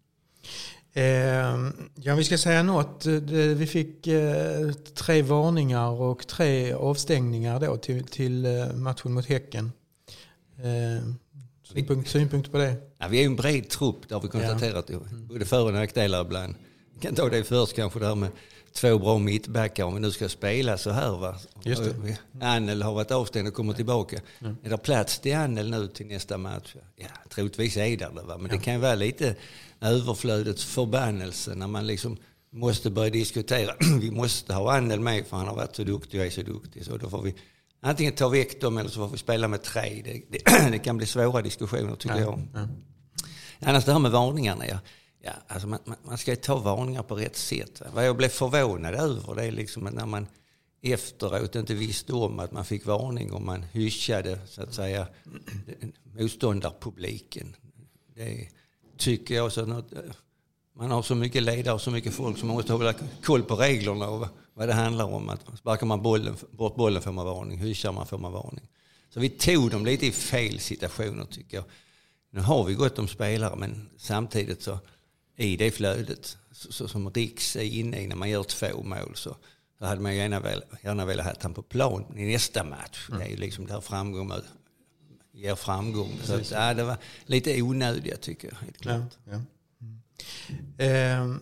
Eh, 0.93 1.03
ja, 1.95 2.15
vi 2.15 2.23
ska 2.23 2.37
säga 2.37 2.63
något. 2.63 3.05
Vi 3.55 3.67
fick 3.67 4.07
eh, 4.07 4.71
tre 4.95 5.21
varningar 5.21 5.89
och 5.89 6.27
tre 6.27 6.73
avstängningar 6.73 7.59
då 7.59 7.77
till, 7.77 8.03
till 8.03 8.45
eh, 8.45 8.73
matchen 8.73 9.13
mot 9.13 9.25
Häcken. 9.25 9.71
Eh, 10.57 11.13
synpunkt, 11.63 12.09
synpunkt 12.09 12.51
på 12.51 12.57
det? 12.57 12.75
Ja, 12.97 13.07
vi 13.07 13.21
är 13.21 13.25
en 13.25 13.35
bred 13.35 13.69
trupp, 13.69 14.09
det 14.09 14.15
har 14.15 14.21
vi 14.21 14.27
konstaterat. 14.27 14.89
Ja. 14.89 14.97
Mm. 14.97 15.27
Både 15.27 15.45
för 15.45 15.65
och 15.65 15.73
nackdelar 15.73 16.21
ibland. 16.21 16.55
Vi 16.93 16.99
kan 16.99 17.15
ta 17.15 17.29
det 17.29 17.43
först 17.43 17.75
kanske, 17.75 17.99
det 17.99 18.07
här 18.07 18.15
med 18.15 18.29
två 18.73 18.99
bra 18.99 19.17
mittbackar 19.17 19.83
om 19.83 19.93
vi 19.93 19.99
nu 19.99 20.11
ska 20.11 20.29
spela 20.29 20.77
så 20.77 20.89
här. 20.89 21.17
Va? 21.17 21.35
Just 21.63 21.83
det. 21.83 22.45
Annel 22.45 22.81
har 22.81 22.93
varit 22.93 23.11
avstängd 23.11 23.47
och 23.47 23.53
kommer 23.53 23.73
tillbaka. 23.73 24.19
Mm. 24.41 24.55
Är 24.63 24.69
det 24.69 24.77
plats 24.77 25.19
till 25.19 25.35
Annel 25.35 25.69
nu 25.69 25.87
till 25.87 26.05
nästa 26.05 26.37
match? 26.37 26.75
Ja, 26.95 27.07
troligtvis 27.29 27.77
är 27.77 27.81
det 27.81 27.95
det. 27.97 28.11
Men 28.13 28.41
ja. 28.41 28.47
det 28.47 28.57
kan 28.57 28.81
vara 28.81 28.95
lite 28.95 29.35
överflödets 29.81 30.65
förbannelse 30.65 31.55
när 31.55 31.67
man 31.67 31.87
liksom 31.87 32.17
måste 32.51 32.89
börja 32.89 33.09
diskutera. 33.09 33.75
vi 34.01 34.11
måste 34.11 34.53
ha 34.53 34.75
Annel 34.75 34.99
med 34.99 35.27
för 35.27 35.37
han 35.37 35.47
har 35.47 35.55
varit 35.55 35.75
så 35.75 35.83
duktig 35.83 36.19
och 36.19 36.25
är 36.25 36.29
så 36.29 36.41
duktig. 36.41 36.85
Så 36.85 36.97
då 36.97 37.09
får 37.09 37.21
vi 37.21 37.35
antingen 37.81 38.13
ta 38.13 38.29
väck 38.29 38.61
dem 38.61 38.77
eller 38.77 38.89
så 38.89 38.95
får 38.95 39.07
vi 39.07 39.17
spela 39.17 39.47
med 39.47 39.63
tre. 39.63 40.01
Det, 40.05 40.21
det, 40.29 40.69
det 40.71 40.79
kan 40.79 40.97
bli 40.97 41.05
svåra 41.05 41.41
diskussioner 41.41 41.95
tycker 41.95 42.15
ja. 42.15 42.21
jag. 42.21 42.47
Ja. 42.53 42.67
Annars 43.59 43.85
det 43.85 43.91
här 43.91 43.99
med 43.99 44.11
varningarna. 44.11 44.67
Ja. 44.67 44.77
Ja, 45.23 45.31
alltså 45.47 45.67
man, 45.67 45.79
man, 46.03 46.17
ska 46.17 46.35
ta 46.35 46.57
varningar 46.57 47.03
på 47.03 47.15
rätt 47.15 47.35
sätt. 47.35 47.81
Vad 47.93 48.07
jag 48.07 48.17
blev 48.17 48.29
förvånad 48.29 48.95
över 48.95 49.35
det 49.35 49.43
är 49.43 49.51
liksom 49.51 49.83
när 49.83 50.05
man 50.05 50.27
efteråt 50.81 51.55
inte 51.55 51.73
visste 51.73 52.13
om 52.13 52.39
att 52.39 52.51
man 52.51 52.65
fick 52.65 52.85
varning 52.85 53.33
och 53.33 53.41
man 53.41 53.63
hyschade 53.63 54.39
så 54.47 54.63
att 54.63 54.73
säga 54.73 55.07
motståndarpubliken. 56.17 57.55
Det 58.15 58.49
tycker 59.01 59.35
jag 59.35 59.51
så 59.51 59.61
att 59.61 59.93
man 60.73 60.91
har 60.91 61.01
så 61.01 61.15
mycket 61.15 61.43
ledare 61.43 61.73
och 61.73 61.81
så 61.81 61.91
mycket 61.91 62.13
folk 62.13 62.37
som 62.37 62.47
man 62.47 62.57
måste 62.57 62.73
hålla 62.73 62.93
koll 63.23 63.43
på 63.43 63.55
reglerna 63.55 64.07
och 64.07 64.27
vad 64.53 64.67
det 64.67 64.73
handlar 64.73 65.05
om. 65.05 65.29
Att 65.29 65.57
sparkar 65.57 65.85
man 65.85 66.01
bollen, 66.01 66.35
bort 66.51 66.75
bollen 66.75 67.01
får 67.01 67.11
man 67.11 67.25
varning, 67.25 67.59
hyschar 67.59 67.91
man 67.91 68.07
får 68.07 68.17
man 68.17 68.31
varning. 68.31 68.67
Så 69.09 69.19
vi 69.19 69.29
tog 69.29 69.71
dem 69.71 69.85
lite 69.85 70.07
i 70.07 70.11
fel 70.11 70.59
situationer 70.59 71.25
tycker 71.25 71.57
jag. 71.57 71.65
Nu 72.31 72.41
har 72.41 72.63
vi 72.63 72.73
gott 72.73 72.99
om 72.99 73.07
spelare 73.07 73.55
men 73.55 73.89
samtidigt 73.97 74.61
så 74.61 74.79
i 75.37 75.57
det 75.57 75.71
flödet 75.71 76.37
så, 76.51 76.71
så, 76.71 76.87
som 76.87 77.09
Riks 77.09 77.55
är 77.55 77.63
inne 77.63 78.01
i 78.01 78.07
när 78.07 78.15
man 78.15 78.29
gör 78.29 78.43
två 78.43 78.83
mål 78.83 79.11
så, 79.15 79.35
så 79.79 79.85
hade 79.85 80.01
man 80.01 80.15
gärna, 80.15 80.39
väl, 80.39 80.63
gärna 80.83 81.05
velat 81.05 81.25
ha 81.25 81.33
han 81.41 81.53
på 81.53 81.61
plan 81.61 82.17
i 82.17 82.25
nästa 82.25 82.63
match. 82.63 83.07
Mm. 83.09 83.19
Det 83.19 83.25
är 83.25 83.29
ju 83.29 83.37
liksom 83.37 83.67
där 83.67 83.81
framgång 83.81 84.31
ger 85.41 85.55
framgång. 85.55 86.19
Så 86.23 86.35
att, 86.35 86.51
ja, 86.51 86.73
det 86.73 86.83
var 86.83 86.97
lite 87.25 87.61
onödiga 87.61 88.17
tycker 88.17 88.47
jag. 88.47 88.57
Helt 88.57 88.77
klart. 88.77 89.17
Ja, 89.25 89.31
ja. 89.31 89.41
Eh, 90.85 91.35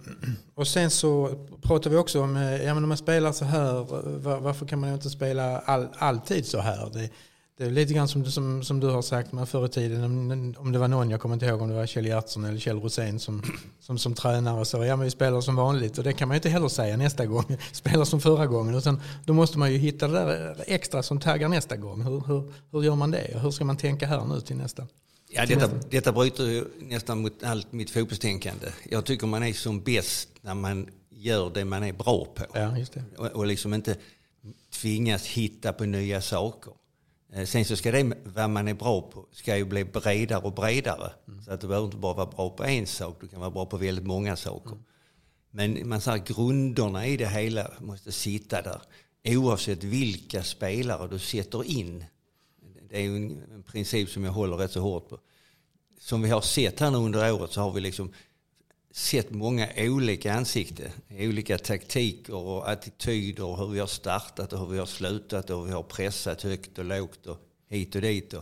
och 0.55 0.67
sen 0.67 0.89
så 0.89 1.29
pratar 1.61 1.89
vi 1.89 1.97
också 1.97 2.21
om, 2.21 2.37
eh, 2.37 2.63
ja 2.63 2.73
men 2.73 2.83
om 2.83 2.89
man 2.89 2.97
spelar 2.97 3.31
så 3.31 3.45
här, 3.45 3.73
varför 4.39 4.65
kan 4.65 4.79
man 4.79 4.93
inte 4.93 5.09
spela 5.09 5.59
all, 5.59 5.87
alltid 5.93 6.45
så 6.45 6.59
här? 6.59 6.89
Det, 6.93 7.09
det 7.59 7.65
är 7.65 7.71
lite 7.71 7.93
grann 7.93 8.07
som, 8.07 8.25
som, 8.25 8.63
som 8.63 8.79
du 8.79 8.87
har 8.87 9.01
sagt 9.01 9.31
med 9.31 9.49
förr 9.49 9.65
i 9.65 9.69
tiden, 9.69 10.03
om, 10.03 10.55
om 10.57 10.71
det 10.71 10.79
var 10.79 10.87
någon, 10.87 11.09
jag 11.09 11.21
kommer 11.21 11.33
inte 11.33 11.45
ihåg 11.45 11.61
om 11.61 11.69
det 11.69 11.75
var 11.75 11.85
Kjell 11.85 12.05
Gertsson 12.05 12.45
eller 12.45 12.59
Kjell 12.59 12.79
Rosén 12.79 13.19
som, 13.19 13.43
som, 13.79 13.97
som 13.97 14.15
tränare 14.15 14.59
och 14.59 14.67
så, 14.67 14.85
ja 14.85 14.95
men 14.95 15.03
vi 15.03 15.11
spelar 15.11 15.41
som 15.41 15.55
vanligt 15.55 15.97
och 15.97 16.03
det 16.03 16.13
kan 16.13 16.27
man 16.27 16.35
ju 16.35 16.37
inte 16.37 16.49
heller 16.49 16.67
säga 16.67 16.97
nästa 16.97 17.25
gång, 17.25 17.57
spela 17.71 18.05
som 18.05 18.21
förra 18.21 18.45
gången, 18.45 18.75
utan 18.75 19.01
då 19.25 19.33
måste 19.33 19.59
man 19.59 19.71
ju 19.71 19.77
hitta 19.77 20.07
det 20.07 20.13
där 20.13 20.63
extra 20.67 21.03
som 21.03 21.19
taggar 21.19 21.49
nästa 21.49 21.77
gång. 21.77 22.01
Hur, 22.01 22.23
hur, 22.27 22.53
hur 22.71 22.83
gör 22.83 22.95
man 22.95 23.11
det? 23.11 23.39
Hur 23.41 23.51
ska 23.51 23.65
man 23.65 23.77
tänka 23.77 24.07
här 24.07 24.25
nu 24.25 24.41
till 24.41 24.55
nästa? 24.55 24.87
Ja, 25.29 25.45
detta, 25.45 25.69
detta 25.89 26.11
bryter 26.11 26.67
nästan 26.79 27.21
mot 27.21 27.43
allt 27.43 27.71
mitt 27.71 27.89
fotbollstänkande. 27.89 28.67
Jag 28.89 29.05
tycker 29.05 29.27
man 29.27 29.43
är 29.43 29.53
som 29.53 29.81
bäst 29.81 30.29
när 30.41 30.55
man 30.55 30.89
gör 31.09 31.51
det 31.53 31.65
man 31.65 31.83
är 31.83 31.93
bra 31.93 32.25
på. 32.35 32.45
Ja. 32.53 32.75
Och, 33.17 33.27
och 33.27 33.45
liksom 33.45 33.73
inte 33.73 33.95
tvingas 34.81 35.25
hitta 35.25 35.73
på 35.73 35.85
nya 35.85 36.21
saker. 36.21 36.73
Eh, 37.33 37.45
sen 37.45 37.65
så 37.65 37.75
ska 37.75 37.91
det, 37.91 38.13
vad 38.23 38.49
man 38.49 38.67
är 38.67 38.73
bra 38.73 39.01
på, 39.01 39.25
ska 39.31 39.57
ju 39.57 39.65
bli 39.65 39.85
bredare 39.85 40.41
och 40.41 40.53
bredare. 40.53 41.11
Mm. 41.27 41.41
Så 41.41 41.51
att 41.51 41.61
du 41.61 41.67
behöver 41.67 41.85
inte 41.85 41.97
bara 41.97 42.13
vara 42.13 42.25
bra 42.25 42.49
på 42.49 42.63
en 42.63 42.87
sak, 42.87 43.17
du 43.21 43.27
kan 43.27 43.39
vara 43.39 43.51
bra 43.51 43.65
på 43.65 43.77
väldigt 43.77 44.05
många 44.05 44.35
saker. 44.35 44.71
Mm. 44.71 44.83
Men 45.51 45.89
man 45.89 46.01
säger 46.01 46.25
grunderna 46.25 47.07
i 47.07 47.17
det 47.17 47.27
hela 47.27 47.71
måste 47.79 48.11
sitta 48.11 48.61
där. 48.61 48.81
Oavsett 49.23 49.83
vilka 49.83 50.43
spelare 50.43 51.07
du 51.07 51.19
sätter 51.19 51.63
in. 51.63 52.05
Det 52.89 52.97
är 52.97 53.01
ju 53.01 53.15
en 53.15 53.63
princip 53.67 54.09
som 54.09 54.23
jag 54.23 54.31
håller 54.31 54.57
rätt 54.57 54.71
så 54.71 54.79
hårt 54.79 55.09
på. 55.09 55.19
Som 55.99 56.21
vi 56.21 56.29
har 56.29 56.41
sett 56.41 56.79
här 56.79 56.91
nu 56.91 56.97
under 56.97 57.33
året 57.33 57.51
så 57.51 57.61
har 57.61 57.71
vi 57.71 57.81
liksom 57.81 58.13
sett 58.99 59.31
många 59.31 59.67
olika 59.77 60.33
ansikten, 60.33 60.91
olika 61.09 61.57
taktiker 61.57 62.33
och 62.33 62.71
attityder 62.71 63.43
och 63.43 63.57
hur 63.57 63.67
vi 63.67 63.79
har 63.79 63.87
startat 63.87 64.53
och 64.53 64.59
hur 64.59 64.67
vi 64.67 64.79
har 64.79 64.85
slutat 64.85 65.49
och 65.49 65.59
hur 65.59 65.65
vi 65.65 65.71
har 65.71 65.83
pressat 65.83 66.41
högt 66.41 66.79
och 66.79 66.85
lågt 66.85 67.27
och 67.27 67.37
hit 67.69 67.95
och 67.95 68.01
dit. 68.01 68.33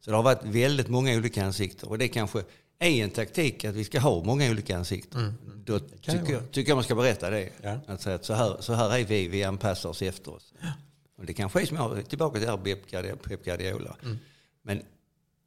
Så 0.00 0.10
det 0.10 0.16
har 0.16 0.22
varit 0.22 0.44
väldigt 0.44 0.88
många 0.88 1.16
olika 1.16 1.44
ansikten 1.44 1.88
och 1.88 1.98
det 1.98 2.08
kanske 2.08 2.44
är 2.78 3.04
en 3.04 3.10
taktik 3.10 3.64
att 3.64 3.74
vi 3.74 3.84
ska 3.84 4.00
ha 4.00 4.24
många 4.24 4.50
olika 4.50 4.76
ansikten. 4.76 5.20
Mm. 5.20 5.34
Då 5.64 5.78
tycker 5.78 6.32
jag, 6.32 6.52
tycker 6.52 6.70
jag 6.70 6.76
man 6.76 6.84
ska 6.84 6.94
berätta 6.94 7.30
det. 7.30 7.50
Ja. 7.62 7.78
Att 7.86 8.02
säga 8.02 8.16
att 8.16 8.24
så 8.24 8.34
här, 8.34 8.56
så 8.60 8.72
här 8.72 8.98
är 8.98 9.04
vi, 9.04 9.28
vi 9.28 9.44
anpassar 9.44 9.88
oss 9.88 10.02
efter 10.02 10.34
oss. 10.34 10.54
Ja. 10.60 10.72
Och 11.18 11.26
det 11.26 11.34
kanske 11.34 11.62
är 11.62 11.66
som 11.66 11.76
jag, 11.76 12.08
tillbaka 12.08 12.38
till 12.38 13.16
Pep 13.22 13.44
Guardiola. 13.44 13.96
Mm. 14.02 14.18
Men 14.62 14.82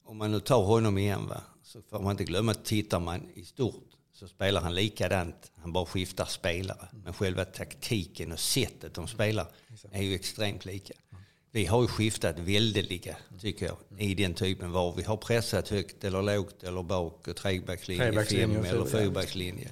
om 0.04 0.18
man 0.18 0.32
nu 0.32 0.40
tar 0.40 0.64
honom 0.64 0.98
igen 0.98 1.28
va, 1.28 1.42
så 1.64 1.82
får 1.82 2.00
man 2.00 2.12
inte 2.12 2.24
glömma 2.24 2.52
att 2.52 2.66
tittar 2.66 3.00
man 3.00 3.22
i 3.34 3.46
stort 3.46 3.89
så 4.20 4.28
spelar 4.28 4.62
han 4.62 4.76
likadant. 4.76 5.52
Han 5.56 5.74
bara 5.74 5.86
skiftar 5.86 6.26
spelare. 6.26 6.88
Men 7.04 7.14
själva 7.14 7.46
taktiken 7.46 8.32
och 8.32 8.40
sättet 8.40 8.94
de 8.94 9.08
spelar 9.08 9.48
är 9.92 10.02
ju 10.04 10.16
extremt 10.16 10.66
lika. 10.66 10.94
vi 11.52 11.66
har 11.66 11.82
ju 11.82 11.88
skiftat 11.88 12.40
väldigt 12.40 12.90
tycker 13.40 13.66
jag, 13.66 13.78
i 13.98 14.16
den 14.16 14.34
typen 14.34 14.72
var 14.72 14.94
vi 14.94 15.04
har 15.04 15.18
pressat 15.18 15.70
högt 15.70 16.04
eller 16.04 16.22
lågt 16.22 16.64
eller 16.64 16.84
bak 16.84 17.28
och 17.28 17.36
trebackslinje, 17.36 18.04
fem 18.48 18.52
eller 18.66 18.86
fyrbackslinje. 19.04 19.70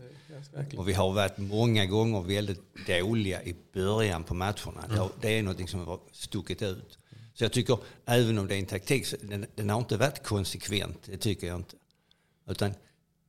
Och 0.77 0.87
vi 0.89 0.93
har 0.93 1.13
varit 1.13 1.37
många 1.37 1.85
gånger 1.85 2.21
väldigt 2.21 2.61
dåliga 2.87 3.43
i 3.43 3.55
början 3.73 4.23
på 4.23 4.33
matcherna. 4.33 4.85
Det 4.89 4.95
har- 4.95 5.11
Det 5.21 5.37
är 5.39 5.43
något 5.43 5.69
som 5.69 5.79
har 5.87 5.99
stuckit 6.11 6.61
ut. 6.61 6.97
Så 7.33 7.43
jag 7.43 7.51
tycker, 7.51 7.77
även 8.05 8.37
om 8.37 8.47
det 8.47 8.55
är 8.55 8.59
en 8.59 8.65
taktik, 8.65 9.13
den, 9.21 9.45
den 9.55 9.69
har 9.69 9.77
inte 9.79 9.97
varit 9.97 10.23
konsekvent. 10.23 10.99
Det 11.05 11.17
tycker 11.17 11.47
jag 11.47 11.55
inte. 11.55 11.75
Utan 12.49 12.73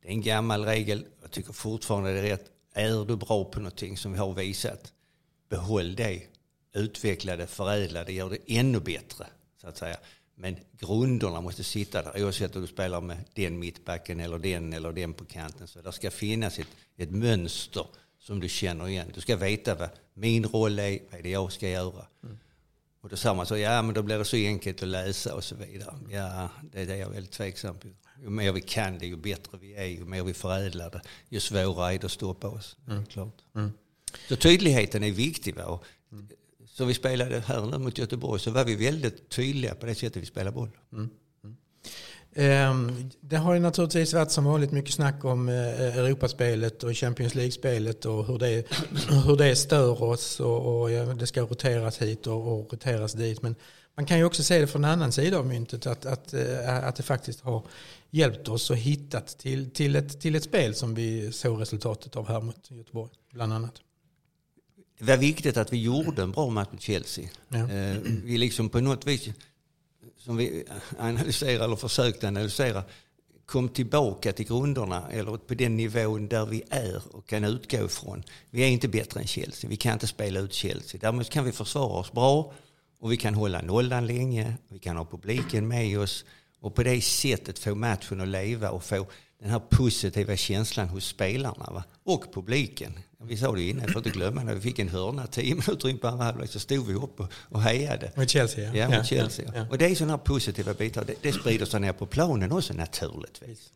det 0.03 0.09
är 0.09 0.13
en 0.13 0.23
gammal 0.23 0.65
regel. 0.65 1.05
Jag 1.23 1.31
tycker 1.31 1.53
fortfarande 1.53 2.13
det 2.13 2.19
är 2.19 2.23
rätt. 2.23 2.51
Är 2.75 3.05
du 3.05 3.17
bra 3.17 3.45
på 3.45 3.61
någonting 3.61 3.97
som 3.97 4.13
vi 4.13 4.19
har 4.19 4.33
visat, 4.33 4.93
behåll 5.49 5.95
det. 5.95 6.23
Utveckla 6.73 7.37
det, 7.37 7.47
förädla 7.47 8.05
det, 8.05 8.13
gör 8.13 8.31
det 8.31 8.39
ännu 8.59 8.81
bättre. 8.81 9.27
Så 9.61 9.69
att 9.69 9.79
säga. 9.79 9.97
Men 10.35 10.57
grunderna 10.79 11.41
måste 11.41 11.65
sitta 11.65 12.03
där 12.03 12.25
oavsett 12.25 12.57
om 12.57 12.63
du 12.63 12.69
spelar 12.69 13.01
med 13.01 13.25
den 13.35 13.59
mittbacken 13.59 14.21
eller 14.21 14.39
den 14.39 14.73
eller 14.73 14.93
den 14.93 15.15
på 15.15 15.25
kanten. 15.25 15.69
Så 15.69 15.81
det 15.81 15.93
ska 15.93 16.11
finnas 16.11 16.59
ett, 16.59 16.69
ett 16.97 17.11
mönster 17.11 17.87
som 18.19 18.41
du 18.41 18.49
känner 18.49 18.89
igen. 18.89 19.11
Du 19.15 19.21
ska 19.21 19.37
veta 19.37 19.75
vad 19.75 19.89
min 20.15 20.47
roll 20.47 20.79
är, 20.79 20.99
vad 21.11 21.19
är 21.19 21.23
det 21.23 21.31
jag 21.31 21.53
ska 21.53 21.69
göra. 21.69 22.07
Mm. 22.25 22.39
Och 23.09 23.11
då 23.11 23.17
sa 23.17 23.35
man 23.35 23.47
så, 23.47 23.57
ja 23.57 23.83
men 23.83 23.95
då 23.95 24.03
blir 24.03 24.19
det 24.19 24.25
så 24.25 24.37
enkelt 24.37 24.83
att 24.83 24.89
läsa 24.89 25.35
och 25.35 25.45
så 25.45 25.55
vidare. 25.55 25.95
Ja, 26.11 26.49
det 26.73 26.81
är 26.81 26.87
det 26.87 26.97
jag 26.97 27.09
är 27.09 27.13
väldigt 27.13 27.33
tveksam 27.33 27.79
på. 27.79 27.89
Ju 28.23 28.31
mer 28.31 28.53
vi 28.53 28.61
kan 28.61 28.99
det, 28.99 29.07
ju 29.07 29.17
bättre 29.17 29.59
vi 29.61 29.75
är, 29.75 29.85
ju 29.85 30.05
mer 30.05 30.23
vi 30.23 30.35
förädlar 30.35 30.91
det, 30.91 31.01
ju 31.29 31.41
svårare 31.41 31.95
är 31.95 31.99
det 31.99 32.05
att 32.05 32.13
stoppa 32.13 32.49
oss. 32.49 32.77
Mm. 32.89 33.07
Klart. 33.07 33.35
Så 34.29 34.37
tydligheten 34.37 35.03
är 35.03 35.11
viktig. 35.11 35.55
Va? 35.55 35.65
Och, 35.65 35.85
Så 36.67 36.85
vi 36.85 36.95
spelade 36.95 37.41
här 37.41 37.67
nu 37.67 37.79
mot 37.79 37.99
Göteborg 37.99 38.41
så 38.41 38.51
var 38.51 38.65
vi 38.65 38.77
väldigt 38.77 39.29
tydliga 39.29 39.75
på 39.75 39.87
det 39.87 39.95
sättet 39.95 40.23
vi 40.23 40.27
spelar 40.27 40.51
boll. 40.51 40.71
Ehm, 40.93 41.11
Det 43.21 43.37
har 43.37 43.55
ju 43.55 43.61
naturligtvis 43.61 44.15
varit 44.15 44.31
som 44.31 44.45
vanligt 44.45 44.73
mycket 44.73 44.95
snack 44.95 45.25
om 45.25 45.49
eh, 45.49 45.97
Europaspelet 45.99 46.85
och 46.85 46.97
Champions 46.97 47.35
League-spelet 47.35 48.05
och 48.05 48.27
hur 48.27 48.39
det, 48.39 48.65
hur 49.27 49.37
det 49.37 49.57
stör 49.57 50.03
oss 50.03 50.41
och, 50.41 50.81
och 50.81 50.91
det 51.17 51.27
ska 51.27 51.41
roteras 51.41 52.03
hit 52.03 52.27
och, 52.27 52.53
och 52.53 52.73
roteras 52.73 53.13
dit. 53.13 53.43
Men 53.43 53.55
man 53.95 54.07
kan 54.07 54.19
ju 54.19 54.25
också 54.25 54.43
se 54.43 54.59
det 54.59 54.67
från 54.67 54.85
en 54.85 54.91
annan 54.91 55.13
sida 55.13 55.39
av 55.39 55.47
myntet 55.47 55.87
att, 55.87 56.07
att, 56.07 56.35
eh, 56.35 56.85
att 56.85 56.97
det 56.97 57.03
faktiskt 57.03 57.41
har 57.41 57.63
hjälpt 58.11 58.49
oss 58.49 58.71
och 58.71 58.77
hittat 58.77 59.39
till, 59.39 59.71
till, 59.71 59.97
ett, 59.97 60.21
till 60.21 60.35
ett 60.35 60.45
spel 60.45 60.75
som 60.75 60.95
vi 60.95 61.33
såg 61.33 61.61
resultatet 61.61 62.17
av 62.17 62.29
här 62.29 62.41
mot 62.41 62.71
Göteborg 62.71 63.11
bland 63.33 63.53
annat. 63.53 63.75
Det 64.99 65.05
var 65.05 65.17
viktigt 65.17 65.57
att 65.57 65.73
vi 65.73 65.83
gjorde 65.83 66.23
en 66.23 66.33
bra 66.33 66.51
match 66.51 66.69
mot 66.73 66.81
Chelsea. 66.81 67.29
Ja. 67.49 67.59
Eh, 67.59 67.97
Vi 68.25 68.39
liksom 68.39 68.69
på 68.69 68.81
något 68.81 69.07
vis, 69.07 69.29
som 70.19 70.37
vi 70.37 70.65
analyserar 70.99 71.65
eller 71.65 71.77
försökte 71.77 72.29
analysera, 72.29 72.85
kom 73.47 73.69
tillbaka 73.69 74.33
till 74.33 74.47
grunderna 74.47 75.11
eller 75.11 75.37
på 75.37 75.55
den 75.55 75.77
nivån 75.77 76.29
där 76.29 76.47
vi 76.47 76.63
är 76.71 77.03
och 77.13 77.27
kan 77.27 77.45
utgå 77.45 77.85
ifrån. 77.85 78.23
Vi 78.51 78.63
är 78.63 78.69
inte 78.69 78.89
bättre 78.89 79.21
än 79.21 79.27
Chelsea. 79.27 79.71
Vi 79.71 79.77
kan 79.77 79.93
inte 79.93 80.07
spela 80.07 80.41
ut 80.41 80.53
Chelsea. 80.53 81.01
Däremot 81.01 81.31
kan 81.31 81.45
vi 81.45 81.53
försvara 81.53 82.01
oss 82.01 82.13
bra 82.13 82.53
och 83.01 83.13
vi 83.13 83.17
kan 83.17 83.35
hålla 83.35 83.63
nollan 83.63 84.07
länge. 84.07 84.55
Vi 84.69 84.79
kan 84.79 84.97
ha 84.97 85.05
publiken 85.05 85.69
med 85.69 85.99
oss 85.99 86.25
och 86.61 86.75
på 86.75 86.83
det 86.83 87.01
sättet 87.01 87.59
få 87.59 87.75
matchen 87.75 88.21
att 88.21 88.29
leva 88.29 88.71
och 88.71 88.85
få 88.85 89.07
den 89.41 89.51
här 89.51 89.59
positiva 89.59 90.37
känslan 90.37 90.89
hos 90.89 91.07
spelarna 91.07 91.71
va? 91.73 91.85
och 92.05 92.35
publiken. 92.35 92.93
Vi 93.21 93.37
sa 93.37 93.53
det 93.53 93.63
innan, 93.63 93.83
jag 93.83 93.93
får 93.93 94.01
inte 94.07 94.19
glömma 94.19 94.43
när 94.43 94.55
vi 94.55 94.61
fick 94.61 94.79
en 94.79 94.89
hörna 94.89 95.27
tio 95.27 95.55
minuter 95.67 95.89
in 95.89 95.99
på 95.99 96.09
andra 96.09 96.25
halvlek 96.25 96.51
så 96.51 96.61
stod 96.61 96.87
vi 96.87 96.95
upp 96.95 97.21
och, 97.21 97.33
och 97.49 97.63
hejade. 97.63 98.13
Mot 98.17 98.31
Chelsea 98.31 98.75
Ja, 98.75 98.89
mot 98.99 99.07
Chelsea. 99.07 99.45
ja, 99.47 99.53
ja. 99.61 99.67
Och 99.71 99.79
det 99.79 99.87
är 99.87 99.95
sådana 99.95 100.13
här 100.13 100.19
positiva 100.25 100.75
bitar. 100.75 101.05
Det, 101.05 101.15
det 101.23 101.33
sprider 101.33 101.67
sig 101.67 101.81
ner 101.81 101.93
på 101.93 102.07
planen 102.07 102.53
också 102.53 102.75
naturligtvis. 102.75 103.73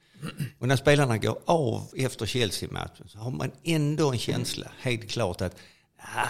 Och 0.58 0.68
när 0.68 0.76
spelarna 0.76 1.18
går 1.18 1.38
av 1.44 1.88
efter 1.96 2.26
Chelsea-matchen 2.26 3.08
så 3.08 3.18
har 3.18 3.30
man 3.30 3.50
ändå 3.64 4.12
en 4.12 4.18
känsla, 4.18 4.66
helt 4.80 5.10
klart, 5.10 5.40
att 5.40 5.56
ah, 5.98 6.28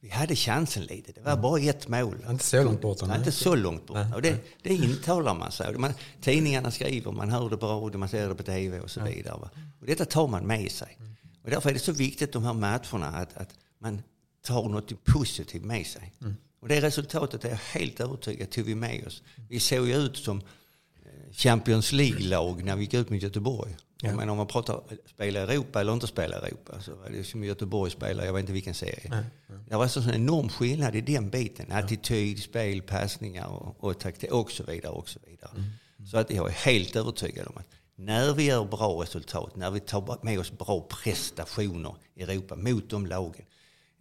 vi 0.00 0.08
hade 0.08 0.36
chansen 0.36 0.82
lite. 0.84 1.12
Det 1.12 1.20
var 1.20 1.36
bara 1.36 1.60
ett 1.60 1.88
mål. 1.88 2.26
Inte 2.30 2.44
så 2.44 2.62
långt 2.64 2.80
borta, 2.80 3.06
nej. 3.06 3.18
inte 3.18 3.32
så 3.32 3.54
långt 3.54 3.86
bort. 3.86 4.14
Och 4.14 4.22
det, 4.22 4.38
det 4.62 4.74
intalar 4.74 5.34
man 5.34 5.52
sig. 5.52 5.78
Man, 5.78 5.92
tidningarna 6.20 6.70
skriver, 6.70 7.12
man 7.12 7.30
hör 7.30 7.50
det 7.50 7.56
på 7.56 7.66
radio, 7.66 7.98
man 7.98 8.08
ser 8.08 8.28
det 8.28 8.34
på 8.34 8.42
tv 8.42 8.80
och 8.80 8.90
så 8.90 9.00
vidare. 9.04 9.38
Va? 9.40 9.50
Och 9.80 9.86
detta 9.86 10.04
tar 10.04 10.28
man 10.28 10.46
med 10.46 10.70
sig. 10.70 10.98
Och 11.44 11.50
därför 11.50 11.70
är 11.70 11.74
det 11.74 11.80
så 11.80 11.92
viktigt 11.92 12.32
de 12.32 12.44
här 12.44 12.52
matcherna 12.52 13.06
att, 13.06 13.36
att 13.36 13.54
man 13.78 14.02
tar 14.42 14.68
något 14.68 15.04
positivt 15.04 15.64
med 15.64 15.86
sig. 15.86 16.12
Och 16.60 16.68
det 16.68 16.80
resultatet 16.80 17.44
är 17.44 17.48
jag 17.48 17.56
helt 17.56 18.00
övertygad 18.00 18.50
tog 18.50 18.64
vi 18.64 18.74
med 18.74 19.06
oss. 19.06 19.22
Vi 19.48 19.60
såg 19.60 19.88
ju 19.88 19.94
ut 19.94 20.16
som 20.16 20.38
eh, 20.38 21.32
Champions 21.32 21.92
League-lag 21.92 22.64
när 22.64 22.76
vi 22.76 22.82
gick 22.82 22.94
ut 22.94 23.10
med 23.10 23.22
Göteborg. 23.22 23.76
Ja. 24.02 24.16
Men 24.16 24.28
om 24.28 24.36
man 24.36 24.46
pratar 24.46 24.80
spela 25.06 25.40
Europa 25.40 25.80
eller 25.80 25.92
inte 25.92 26.06
spela 26.06 26.36
Europa 26.36 26.80
så 26.80 26.94
var 26.94 27.10
det 27.10 27.24
som 27.24 27.44
Göteborg 27.44 27.90
spelar, 27.90 28.24
jag 28.24 28.32
vet 28.32 28.40
inte 28.40 28.52
vilken 28.52 28.74
serie. 28.74 29.24
Det 29.68 29.76
var 29.76 29.88
så 29.88 30.00
en 30.00 30.14
enorm 30.14 30.48
skillnad 30.48 30.96
i 30.96 31.00
den 31.00 31.30
biten. 31.30 31.72
Attityd, 31.72 32.42
spel, 32.42 32.82
passningar 32.82 33.46
och, 33.46 33.84
och 33.84 33.98
taktik 33.98 34.32
och 34.32 34.50
så 34.50 34.64
vidare. 34.64 34.92
Och 34.92 35.08
så 35.08 35.18
vidare. 35.26 35.50
Så 36.10 36.18
att 36.18 36.30
jag 36.30 36.48
är 36.48 36.52
helt 36.52 36.96
övertygad 36.96 37.46
om 37.46 37.52
att 37.56 37.66
när 37.96 38.34
vi 38.34 38.44
gör 38.44 38.64
bra 38.64 39.02
resultat, 39.02 39.56
när 39.56 39.70
vi 39.70 39.80
tar 39.80 40.18
med 40.22 40.38
oss 40.38 40.52
bra 40.52 40.80
prestationer 40.80 41.94
i 42.14 42.22
Europa 42.22 42.56
mot 42.56 42.90
de 42.90 43.06
lagen. 43.06 43.44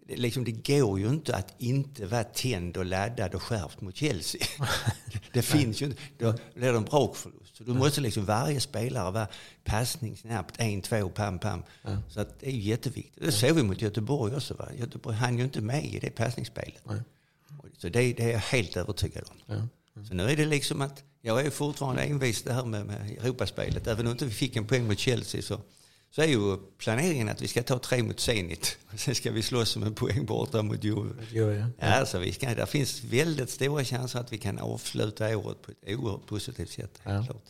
Det, 0.07 0.15
liksom, 0.15 0.43
det 0.43 0.51
går 0.51 0.99
ju 0.99 1.09
inte 1.09 1.35
att 1.35 1.53
inte 1.57 2.05
vara 2.05 2.23
tänd 2.23 2.77
och 2.77 2.85
laddad 2.85 3.35
och 3.35 3.43
skärpt 3.43 3.81
mot 3.81 3.95
Chelsea. 3.95 4.41
det 5.33 5.41
finns 5.41 5.81
ju 5.81 5.85
inte. 5.85 6.01
Då 6.17 6.33
blir 6.53 6.71
det 6.71 6.77
en 6.77 6.83
brakförlust. 6.83 7.55
Så 7.57 7.63
du 7.63 7.73
måste 7.73 8.01
liksom 8.01 8.25
varje 8.25 8.59
spelare 8.59 9.11
vara 9.11 9.27
passning 9.63 10.17
snabbt, 10.17 10.55
en, 10.57 10.81
två, 10.81 11.09
pam, 11.09 11.39
pam. 11.39 11.63
Så 12.09 12.21
att 12.21 12.39
det 12.39 12.47
är 12.47 12.51
ju 12.51 12.61
jätteviktigt. 12.61 13.23
Det 13.25 13.31
såg 13.31 13.51
vi 13.51 13.63
mot 13.63 13.81
Göteborg 13.81 14.35
också. 14.35 14.53
Va? 14.53 14.67
Göteborg 14.77 15.15
hann 15.15 15.37
ju 15.37 15.43
inte 15.43 15.61
med 15.61 15.85
i 15.85 15.99
det 15.99 16.09
passningsspelet. 16.09 16.83
Så 17.77 17.89
det, 17.89 18.13
det 18.13 18.23
är 18.23 18.31
jag 18.31 18.39
helt 18.39 18.77
övertygad 18.77 19.23
om. 19.47 19.69
Så 20.07 20.13
nu 20.13 20.23
är 20.23 20.35
det 20.35 20.45
liksom 20.45 20.81
att 20.81 21.03
jag 21.21 21.45
är 21.45 21.49
fortfarande 21.49 22.01
envis 22.01 22.43
det 22.43 22.53
här 22.53 22.65
med, 22.65 22.85
med 22.85 23.11
Europaspelet. 23.11 23.87
Även 23.87 24.05
om 24.05 24.11
inte 24.11 24.25
vi 24.25 24.31
fick 24.31 24.55
en 24.55 24.67
poäng 24.67 24.87
mot 24.87 24.99
Chelsea 24.99 25.41
så, 25.41 25.59
så 26.15 26.21
är 26.21 26.25
ju 26.27 26.57
planeringen 26.77 27.29
att 27.29 27.41
vi 27.41 27.47
ska 27.47 27.63
ta 27.63 27.79
tre 27.79 28.03
mot 28.03 28.19
Zenit. 28.19 28.77
Sen 28.97 29.15
ska 29.15 29.31
vi 29.31 29.41
slåss 29.41 29.75
om 29.75 29.83
en 29.83 29.93
poäng 29.93 30.25
borta 30.25 30.61
mot 30.61 30.83
Juve. 30.83 31.09
Jo, 31.31 31.51
ja. 31.51 31.67
Ja, 31.79 31.87
alltså 31.87 32.19
vi 32.19 32.31
ska, 32.33 32.65
finns 32.65 33.03
väldigt 33.03 33.49
stora 33.49 33.83
chanser 33.83 34.19
att 34.19 34.33
vi 34.33 34.37
kan 34.37 34.59
avsluta 34.59 35.37
året 35.37 35.61
på 35.61 35.71
ett 35.71 35.97
oerhört 35.99 36.25
positivt 36.27 36.69
sätt. 36.71 36.99
Ja. 37.03 37.23
Klart. 37.25 37.43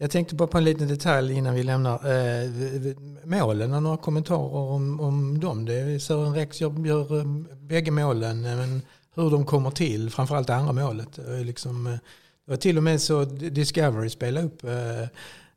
Jag 0.00 0.10
tänkte 0.10 0.34
bara 0.34 0.48
på 0.48 0.58
en 0.58 0.64
liten 0.64 0.88
detalj 0.88 1.32
innan 1.34 1.54
vi 1.54 1.62
lämnar. 1.62 1.94
Eh, 1.94 2.50
v- 2.50 2.78
v- 2.78 2.94
målen 3.24 3.72
och 3.74 3.82
några 3.82 3.96
kommentarer 3.96 4.54
om, 4.54 5.00
om 5.00 5.40
dem. 5.40 5.64
Det 5.64 5.74
är 5.74 5.98
Sören 5.98 6.34
Rex 6.34 6.60
gör, 6.60 6.86
gör 6.86 7.18
eh, 7.18 7.24
bägge 7.56 7.90
målen. 7.90 8.44
eh, 8.44 8.56
Men 8.56 8.82
hur 9.14 9.30
de 9.30 9.46
kommer 9.46 9.70
till, 9.70 10.10
framförallt 10.10 10.46
det 10.46 10.54
andra 10.54 10.72
målet. 10.72 11.18
eh, 11.18 11.40
Liksom, 11.44 11.86
eh, 11.86 11.92
det 12.44 12.50
var 12.50 12.56
till 12.56 12.76
och 12.76 12.82
med 12.82 13.00
så 13.02 13.24
Discovery 13.24 14.10
spelade 14.10 14.46
upp 14.46 14.64
eh, 14.64 15.08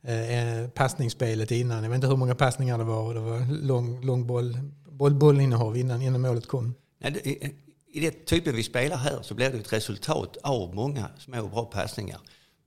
Eh, 0.04 0.62
eh, 0.62 0.70
passningsspelet 0.70 1.52
innan. 1.52 1.84
Jag 1.84 1.90
vet 1.90 1.96
inte 1.96 2.08
hur 2.08 2.16
många 2.16 2.36
passningar 2.36 2.78
det 2.78 2.84
var. 2.84 3.14
Det 3.14 3.20
var 3.20 3.62
lång, 3.62 4.06
lång 4.06 4.28
boll, 4.28 4.58
boll, 4.86 5.14
bollinnehav 5.14 5.78
innan, 5.78 6.02
innan 6.02 6.22
målet 6.22 6.48
kom. 6.48 6.76
Nej, 6.98 7.12
det, 7.12 7.30
i, 7.30 7.56
I 7.88 8.00
det 8.00 8.26
typen 8.26 8.56
vi 8.56 8.64
spelar 8.64 8.98
här 8.98 9.20
så 9.22 9.34
blir 9.34 9.50
det 9.50 9.58
ett 9.58 9.74
resultat 9.74 10.38
av 10.44 10.76
många 10.76 11.10
små 11.18 11.42
och 11.42 11.50
bra 11.50 11.66
passningar. 11.66 12.20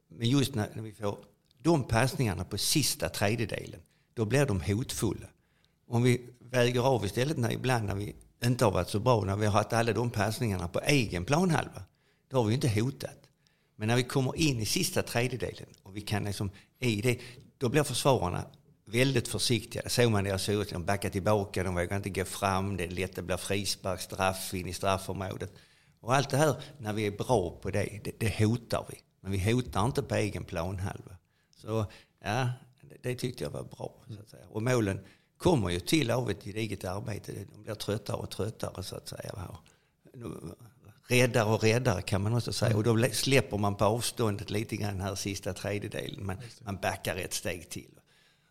Men 0.08 0.28
just 0.28 0.54
när, 0.54 0.68
när 0.74 0.82
vi 0.82 0.92
får 0.92 1.18
de 1.62 1.84
passningarna 1.84 2.44
på 2.44 2.58
sista 2.58 3.08
tredjedelen, 3.08 3.80
då 4.14 4.24
blir 4.24 4.46
de 4.46 4.60
hotfulla. 4.60 5.26
Om 5.88 6.02
vi 6.02 6.20
väger 6.40 6.80
av 6.80 7.04
istället 7.04 7.36
när 7.36 7.52
ibland 7.52 7.86
när 7.86 7.94
vi 7.94 8.14
inte 8.44 8.64
har 8.64 8.72
varit 8.72 8.88
så 8.88 9.00
bra, 9.00 9.24
när 9.24 9.36
vi 9.36 9.46
har 9.46 9.52
haft 9.52 9.72
alla 9.72 9.92
de 9.92 10.10
passningarna 10.10 10.68
på 10.68 10.80
egen 10.80 11.24
planhalva, 11.24 11.82
då 12.30 12.36
har 12.36 12.44
vi 12.44 12.54
inte 12.54 12.80
hotat. 12.80 13.23
Men 13.76 13.88
när 13.88 13.96
vi 13.96 14.02
kommer 14.02 14.36
in 14.36 14.60
i 14.60 14.66
sista 14.66 15.02
tredjedelen 15.02 15.68
och 15.82 15.96
vi 15.96 16.00
kan 16.00 16.24
liksom 16.24 16.50
i 16.78 17.00
det, 17.02 17.18
då 17.58 17.68
blir 17.68 17.82
försvararna 17.82 18.44
väldigt 18.86 19.28
försiktiga. 19.28 19.82
Det 19.82 19.90
såg 19.90 20.10
man 20.10 20.24
deras 20.24 20.42
såg 20.42 20.54
ut, 20.54 20.70
de 20.70 20.84
backar 20.84 21.10
tillbaka, 21.10 21.64
de 21.64 21.74
vågar 21.74 21.96
inte 21.96 22.10
gå 22.10 22.24
fram, 22.24 22.76
det 22.76 22.84
är 22.84 22.88
lätt 22.88 23.18
att 23.18 23.24
bli 23.24 23.36
frispark, 23.36 24.00
straff 24.00 24.54
in 24.54 24.68
i 24.68 24.72
straffområdet. 24.72 25.52
Och 26.00 26.14
allt 26.14 26.30
det 26.30 26.36
här, 26.36 26.56
när 26.78 26.92
vi 26.92 27.06
är 27.06 27.10
bra 27.10 27.58
på 27.62 27.70
det, 27.70 28.00
det, 28.04 28.12
det 28.18 28.44
hotar 28.44 28.86
vi. 28.90 28.98
Men 29.20 29.32
vi 29.32 29.52
hotar 29.52 29.84
inte 29.84 30.02
på 30.02 30.14
egen 30.14 30.44
planhalva. 30.44 31.16
Så 31.56 31.86
ja, 32.24 32.48
det, 32.80 32.96
det 33.02 33.14
tyckte 33.14 33.44
jag 33.44 33.50
var 33.50 33.64
bra. 33.64 33.94
Så 34.08 34.20
att 34.20 34.28
säga. 34.28 34.44
Och 34.48 34.62
målen 34.62 35.00
kommer 35.36 35.70
ju 35.70 35.80
till 35.80 36.10
av 36.10 36.30
ett 36.30 36.44
gediget 36.44 36.84
arbete. 36.84 37.32
De 37.52 37.62
blir 37.62 37.74
tröttare 37.74 38.16
och 38.16 38.30
tröttare 38.30 38.82
så 38.82 38.96
att 38.96 39.08
säga. 39.08 39.58
Nu- 40.14 40.54
Räddare 41.08 41.44
och 41.44 41.62
räddare 41.62 42.02
kan 42.02 42.22
man 42.22 42.34
också 42.34 42.52
säga. 42.52 42.76
Och 42.76 42.82
då 42.82 43.06
släpper 43.12 43.58
man 43.58 43.74
på 43.74 43.84
avståndet 43.84 44.50
lite 44.50 44.76
grann 44.76 45.00
här 45.00 45.14
sista 45.14 45.52
tredjedelen. 45.52 46.26
Man, 46.26 46.36
man 46.64 46.76
backar 46.76 47.16
ett 47.16 47.34
steg 47.34 47.68
till. 47.70 47.90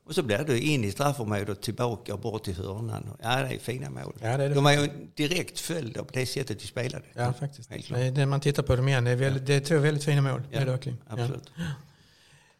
Och 0.05 0.15
så 0.15 0.23
blir 0.23 0.37
det 0.37 0.59
in 0.59 0.83
i 0.83 0.91
straffområdet 0.91 1.49
och 1.49 1.61
tillbaka 1.63 2.13
och 2.13 2.19
bort 2.19 2.43
till 2.43 2.55
hörnan. 2.55 3.09
Ja, 3.21 3.35
det 3.35 3.55
är 3.55 3.59
fina 3.59 3.89
mål. 3.89 4.13
Ja, 4.21 4.37
det 4.37 4.43
är 4.43 4.49
det. 4.49 4.55
De 4.55 4.65
är 4.65 4.73
ju 4.73 4.89
direkt 5.15 5.59
följd 5.59 5.97
av 5.97 6.09
det 6.13 6.25
sättet 6.25 6.59
de 6.59 6.67
spelade. 6.67 7.05
Ja, 7.13 7.33
faktiskt. 7.33 7.69
Det, 7.89 8.11
det, 8.11 8.25
man 8.25 8.39
tittar 8.39 8.63
på 8.63 8.75
dem 8.75 8.87
igen, 8.87 9.03
det 9.03 9.11
är, 9.11 9.15
väldigt, 9.15 9.45
det 9.45 9.53
är 9.53 9.59
två 9.59 9.77
väldigt 9.77 10.03
fina 10.03 10.21
mål. 10.21 10.41
Ja, 10.51 10.65
det. 10.65 10.79
Ja. 10.85 10.93
Absolut. 11.07 11.51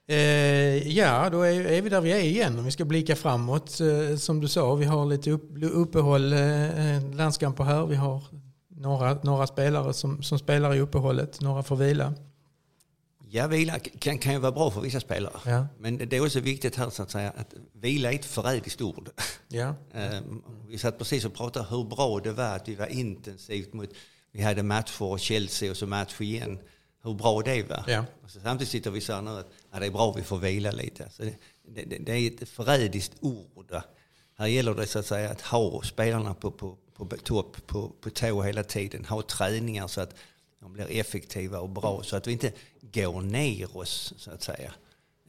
Eh, 0.08 0.88
ja, 0.98 1.30
då 1.30 1.42
är, 1.42 1.66
är 1.66 1.82
vi 1.82 1.90
där 1.90 2.02
vi 2.02 2.12
är 2.12 2.20
igen. 2.20 2.60
Om 2.60 2.66
vi 2.66 2.72
ska 2.72 2.86
blicka 2.86 3.16
framåt, 3.16 3.80
eh, 3.80 4.18
som 4.18 4.40
du 4.40 4.48
sa, 4.48 4.76
vi 4.76 4.86
har 4.86 5.06
lite 5.06 5.32
upp, 5.32 5.50
uppehåll, 5.62 6.34
eh, 6.34 7.14
landskamper 7.14 7.64
här. 7.64 7.86
Vi 7.86 7.96
har 7.96 8.24
några, 8.76 9.14
några 9.24 9.48
spelare 9.48 9.94
som, 9.94 10.24
som 10.24 10.40
spelar 10.40 10.76
i 10.76 10.80
uppehållet, 10.80 11.42
några 11.42 11.64
får 11.64 11.76
vila. 11.76 12.14
Ja, 13.30 13.48
vila 13.48 13.80
kan, 13.80 14.18
kan 14.18 14.34
ju 14.34 14.40
vara 14.40 14.52
bra 14.52 14.72
för 14.72 14.82
vissa 14.82 15.00
spelare. 15.00 15.34
Ja, 15.46 15.68
Men 15.80 15.98
det 15.98 16.14
är 16.18 16.26
också 16.26 16.40
viktigt 16.40 16.76
här 16.76 16.90
så 16.90 17.04
att 17.04 17.12
säga 17.12 17.34
att 17.38 17.54
vila 17.74 18.12
är 18.12 18.16
ett 18.16 18.26
förrädiskt 18.26 18.82
ord. 18.82 19.10
ja, 19.48 19.76
Ehm, 19.94 20.44
Vi 20.68 20.78
satt 20.78 20.98
precis 20.98 21.26
och 21.26 21.34
pratade 21.34 21.66
hur 21.70 21.84
bra 21.84 22.20
det 22.20 22.32
var 22.32 22.56
att 22.56 22.68
vi 22.68 22.76
var 22.76 22.88
intensivt 22.88 23.74
mot, 23.74 23.90
vi 24.32 24.42
hade 24.42 24.64
matcher 24.64 25.04
och 25.04 25.20
Chelsea 25.20 25.72
och 25.72 25.78
så 25.78 25.88
match 25.88 26.22
igen. 26.22 26.60
Hur 27.04 27.14
bra 27.14 27.42
det 27.42 27.70
var. 27.70 27.84
ja. 27.88 28.06
Och 28.24 28.32
så 28.32 28.40
samtidigt 28.40 28.72
sitter 28.72 28.92
vi 28.92 29.02
så 29.02 29.14
här 29.14 29.22
nu 29.22 29.32
att 29.32 29.48
ja, 29.72 29.80
det 29.80 29.86
är 29.86 29.92
bra 29.92 30.10
att 30.12 30.18
vi 30.18 30.22
får 30.24 30.38
vila 30.38 30.72
lite. 30.72 31.10
Så 31.12 31.24
det, 31.24 31.36
det, 31.76 31.84
det- 31.84 31.98
det 32.06 32.12
är 32.12 32.28
ett 32.32 32.50
förrädiskt 32.50 33.14
ord. 33.20 33.76
Här 34.38 34.48
gäller 34.48 34.74
det 34.74 34.88
så 34.88 35.00
att 35.00 35.06
säga 35.06 35.30
att 35.32 35.42
ha 35.42 35.82
spelarna 35.82 36.34
på, 36.34 36.52
på, 36.52 36.78
på 37.06 37.18
topp, 37.18 37.68
på, 37.68 37.90
på 38.02 38.10
tå 38.10 38.42
hela 38.42 38.64
tiden. 38.64 39.06
Ha 39.06 39.22
träningar 39.22 39.88
så 39.88 40.02
att 40.02 40.16
de 40.60 40.74
blir 40.74 40.92
effektiva 40.92 41.60
och 41.60 41.70
bra. 41.70 42.04
Så 42.04 42.16
att 42.16 42.28
vi 42.28 42.32
inte 42.32 42.52
går 42.82 43.22
ner 43.22 43.78
oss 43.78 44.14
så 44.18 44.32
att 44.32 44.44
säga. 44.44 44.74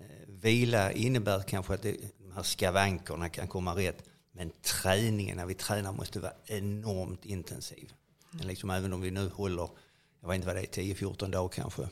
Eh, 0.01 0.07
Vila 0.27 0.93
innebär 0.93 1.43
kanske 1.43 1.75
att 1.75 1.83
det, 1.83 1.97
de 2.19 2.33
här 2.33 2.43
skavankerna 2.43 3.29
kan 3.29 3.49
komma 3.49 3.77
rätt. 3.77 4.05
Men 4.33 4.51
träningen 4.63 5.37
när 5.37 5.47
vi 5.47 5.55
tränar 5.55 5.93
måste 5.93 6.21
vara 6.21 6.33
enormt 6.45 7.25
intensiv. 7.25 7.93
Men 8.31 8.47
Liksom 8.47 8.71
även 8.71 8.93
om 8.93 9.01
vi 9.01 9.11
nu 9.11 9.29
håller, 9.29 9.69
jag 10.21 10.29
vet 10.29 10.35
inte 10.35 10.47
vad 10.47 10.57
det 10.57 10.79
är, 10.79 10.83
10-14 10.83 11.31
dagar 11.31 11.49
kanske. 11.49 11.89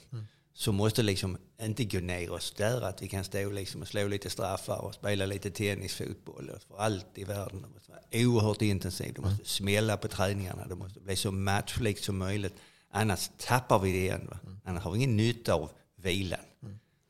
Så 0.55 0.73
måste 0.73 1.03
liksom 1.03 1.39
inte 1.63 1.85
gå 1.85 2.01
ner 2.01 2.31
oss 2.31 2.55
där 2.57 2.81
att 2.81 3.03
vi 3.03 3.09
kan 3.09 3.25
stå 3.25 3.51
liksom 3.51 3.83
och 3.83 3.89
slå 3.89 4.09
lite 4.09 4.31
straffar 4.31 4.79
och 4.85 4.95
spela 4.95 5.27
lite 5.27 5.51
tennis, 5.51 5.95
fotboll. 5.95 6.51
För 6.69 6.79
allt 6.79 7.07
i 7.15 7.25
världen. 7.25 7.63
Det 7.63 7.69
måste 7.69 7.91
vara 7.91 8.25
oerhört 8.27 8.63
intensivt. 8.63 9.17
Det 9.17 9.23
måste 9.23 9.45
smälla 9.45 9.97
på 9.97 10.09
träningarna. 10.09 10.67
Det 10.67 10.75
måste 10.75 11.01
bli 11.01 11.17
så 11.17 11.31
matchlikt 11.31 12.05
som 12.05 12.19
möjligt. 12.19 12.55
Annars 12.91 13.31
tappar 13.39 13.79
vi 13.79 13.93
det 13.93 13.99
igen. 13.99 14.29
Va? 14.31 14.39
Annars 14.65 14.85
har 14.85 14.93
vi 14.93 14.99
ingen 14.99 15.17
nytta 15.17 15.55
av 15.55 15.71
vilan. 15.97 16.41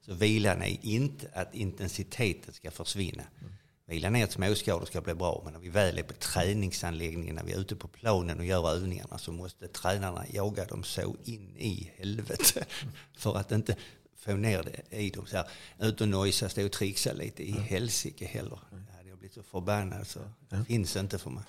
Så 0.07 0.15
vilan 0.15 0.63
är 0.63 0.79
inte 0.83 1.29
att 1.33 1.55
intensiteten 1.55 2.55
ska 2.55 2.71
försvinna. 2.71 3.23
Vilan 3.87 4.17
är 4.17 4.25
att 4.25 4.33
småskador 4.33 4.87
ska 4.87 5.01
bli 5.01 5.15
bra, 5.15 5.41
men 5.45 5.53
när 5.53 5.61
vi 5.61 5.69
väl 5.69 5.99
är 5.99 6.03
på 6.03 6.13
träningsanläggningen, 6.13 7.35
när 7.35 7.45
vi 7.45 7.53
är 7.53 7.59
ute 7.59 7.77
på 7.77 7.89
planen 7.89 8.39
och 8.39 8.45
gör 8.45 8.71
övningarna 8.71 9.19
så 9.19 9.33
måste 9.33 9.69
tränarna 9.69 10.25
jaga 10.33 10.65
dem 10.65 10.85
så 10.85 11.17
in 11.25 11.57
i 11.57 11.91
helvete 11.97 12.65
för 13.17 13.37
att 13.37 13.53
inte 13.53 13.77
få 14.17 14.33
ner 14.33 14.63
det 14.63 14.97
i 14.99 15.11
dem. 15.11 15.27
Så 15.27 15.37
här, 15.37 15.47
ut 15.79 16.01
och 16.01 16.09
nojsa, 16.09 16.49
stå 16.49 16.65
och 16.65 16.73
trixa 16.73 17.13
lite 17.13 17.43
i 17.43 17.53
helsike 17.53 18.27
heller. 18.27 18.59
Jag 18.71 18.97
hade 18.97 19.17
blivit 19.17 19.35
så 19.35 19.43
förbannad 19.43 20.07
så 20.07 20.21
det 20.49 20.65
finns 20.65 20.97
inte 20.97 21.19
för 21.19 21.31
mig. 21.31 21.45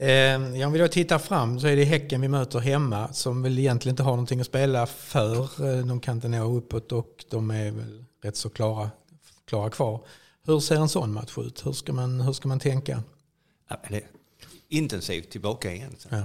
Eh, 0.00 0.66
om 0.66 0.72
vi 0.72 0.78
då 0.78 0.88
tittar 0.88 1.18
fram 1.18 1.60
så 1.60 1.66
är 1.66 1.76
det 1.76 1.84
Häcken 1.84 2.20
vi 2.20 2.28
möter 2.28 2.58
hemma 2.58 3.12
som 3.12 3.42
väl 3.42 3.58
egentligen 3.58 3.92
inte 3.92 4.02
har 4.02 4.12
någonting 4.12 4.40
att 4.40 4.46
spela 4.46 4.86
för. 4.86 5.66
Eh, 5.66 5.86
De 5.86 6.00
kan 6.00 6.14
inte 6.16 6.28
nå 6.28 6.56
uppåt 6.56 6.92
och 6.92 7.24
de 7.30 7.50
är 7.50 7.70
väl 7.70 8.04
rätt 8.22 8.36
så 8.36 8.50
klara, 8.50 8.90
klara 9.44 9.70
kvar. 9.70 10.00
Hur 10.46 10.60
ser 10.60 10.76
en 10.76 10.88
sån 10.88 11.12
match 11.12 11.38
ut? 11.38 11.66
Hur 11.66 11.72
ska 11.72 11.92
man, 11.92 12.20
hur 12.20 12.32
ska 12.32 12.48
man 12.48 12.60
tänka? 12.60 13.02
Ja, 13.68 13.76
intensivt 14.68 15.30
tillbaka 15.30 15.72
igen. 15.72 15.96
Ja. 16.08 16.24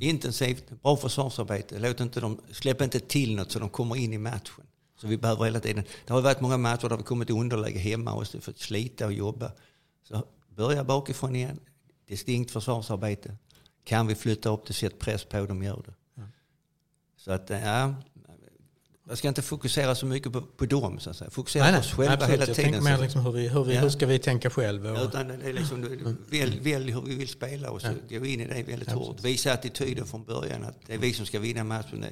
Intensivt, 0.00 0.82
bra 0.82 0.96
försvarsarbete. 0.96 1.78
Låt 1.78 2.00
inte 2.00 2.20
dem, 2.20 2.40
släpp 2.52 2.82
inte 2.82 3.00
till 3.00 3.36
något 3.36 3.52
så 3.52 3.58
de 3.58 3.68
kommer 3.68 3.96
in 3.96 4.12
i 4.12 4.18
matchen. 4.18 4.64
Så 5.00 5.06
vi 5.06 5.16
behöver 5.16 5.44
hela 5.44 5.60
tiden. 5.60 5.84
Det 6.06 6.12
har 6.12 6.20
varit 6.20 6.40
många 6.40 6.56
matcher 6.56 6.88
där 6.88 6.96
vi 6.96 7.02
kommit 7.02 7.30
i 7.30 7.32
underläge 7.32 7.78
hemma 7.78 8.12
och 8.12 8.26
fått 8.26 8.58
slita 8.58 9.06
och 9.06 9.12
jobba. 9.12 9.52
Så 10.02 10.24
börja 10.48 10.84
bakifrån 10.84 11.36
igen. 11.36 11.60
Distinkt 12.06 12.50
försvarsarbete. 12.50 13.36
Kan 13.84 14.06
vi 14.06 14.14
flytta 14.14 14.50
upp 14.50 14.66
det, 14.66 14.72
sätt 14.72 14.98
press 14.98 15.24
på 15.24 15.46
dem, 15.46 15.62
gör 15.62 15.82
det. 15.86 15.94
Så 17.16 17.32
att, 17.32 17.50
ja, 17.50 17.94
jag 19.10 19.18
ska 19.18 19.28
inte 19.28 19.42
fokusera 19.42 19.94
så 19.94 20.06
mycket 20.06 20.32
på, 20.32 20.40
på 20.42 20.66
dem, 20.66 21.00
så 21.00 21.10
att 21.10 21.16
säga. 21.16 21.30
Fokusera 21.30 21.72
på 21.72 21.78
oss 21.78 21.92
själva 21.92 22.12
absolut. 22.14 22.32
hela 22.32 22.46
Jag 22.46 22.56
tiden. 22.56 22.72
tänker 22.72 22.90
mer 22.90 22.96
så- 22.96 23.02
liksom 23.02 23.24
hur, 23.24 23.32
vi, 23.32 23.48
hur, 23.48 23.64
vi, 23.64 23.74
Ja. 23.74 23.80
hur 23.80 23.88
ska 23.90 24.06
vi 24.06 24.18
tänka 24.18 24.50
själva? 24.50 24.90
Och, 24.92 25.06
utan 25.08 25.28
det 25.28 25.34
är 25.48 25.52
liksom, 25.52 25.80
du- 25.82 26.16
välj, 26.38 26.60
välj 26.60 26.92
hur 26.92 27.02
vi 27.02 27.14
vill 27.14 27.28
spela 27.28 27.70
och 27.70 27.80
så 27.82 27.88
gå 28.10 28.26
in 28.26 28.40
i 28.40 28.46
det 28.46 28.62
väldigt 28.62 28.88
Ja, 28.90 28.94
hårt. 28.94 29.24
Visa 29.24 29.52
attityden 29.52 30.06
från 30.06 30.24
början 30.24 30.64
att 30.64 30.76
det 30.86 30.94
är 30.94 30.98
vi 30.98 31.12
som 31.12 31.26
ska 31.26 31.38
vinna 31.38 31.64
matchen. 31.64 32.04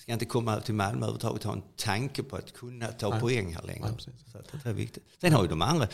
Ska 0.00 0.12
inte 0.12 0.24
komma 0.24 0.60
till 0.60 0.74
Malmö 0.74 0.96
överhuvudtaget 0.96 1.42
ha 1.44 1.52
en 1.52 1.62
tanke 1.76 2.22
på 2.22 2.36
att 2.36 2.52
kunna 2.52 2.86
ta 2.86 3.10
Nej. 3.10 3.20
poäng 3.20 3.54
här 3.54 3.62
längre. 3.62 3.90
Nej, 3.90 4.14
så 4.32 4.38
det 4.62 4.68
är 4.70 4.72
viktigt. 4.72 5.04
Sen 5.20 5.32
har 5.32 5.42
ju 5.42 5.48
de 5.48 5.62
andra, 5.62 5.88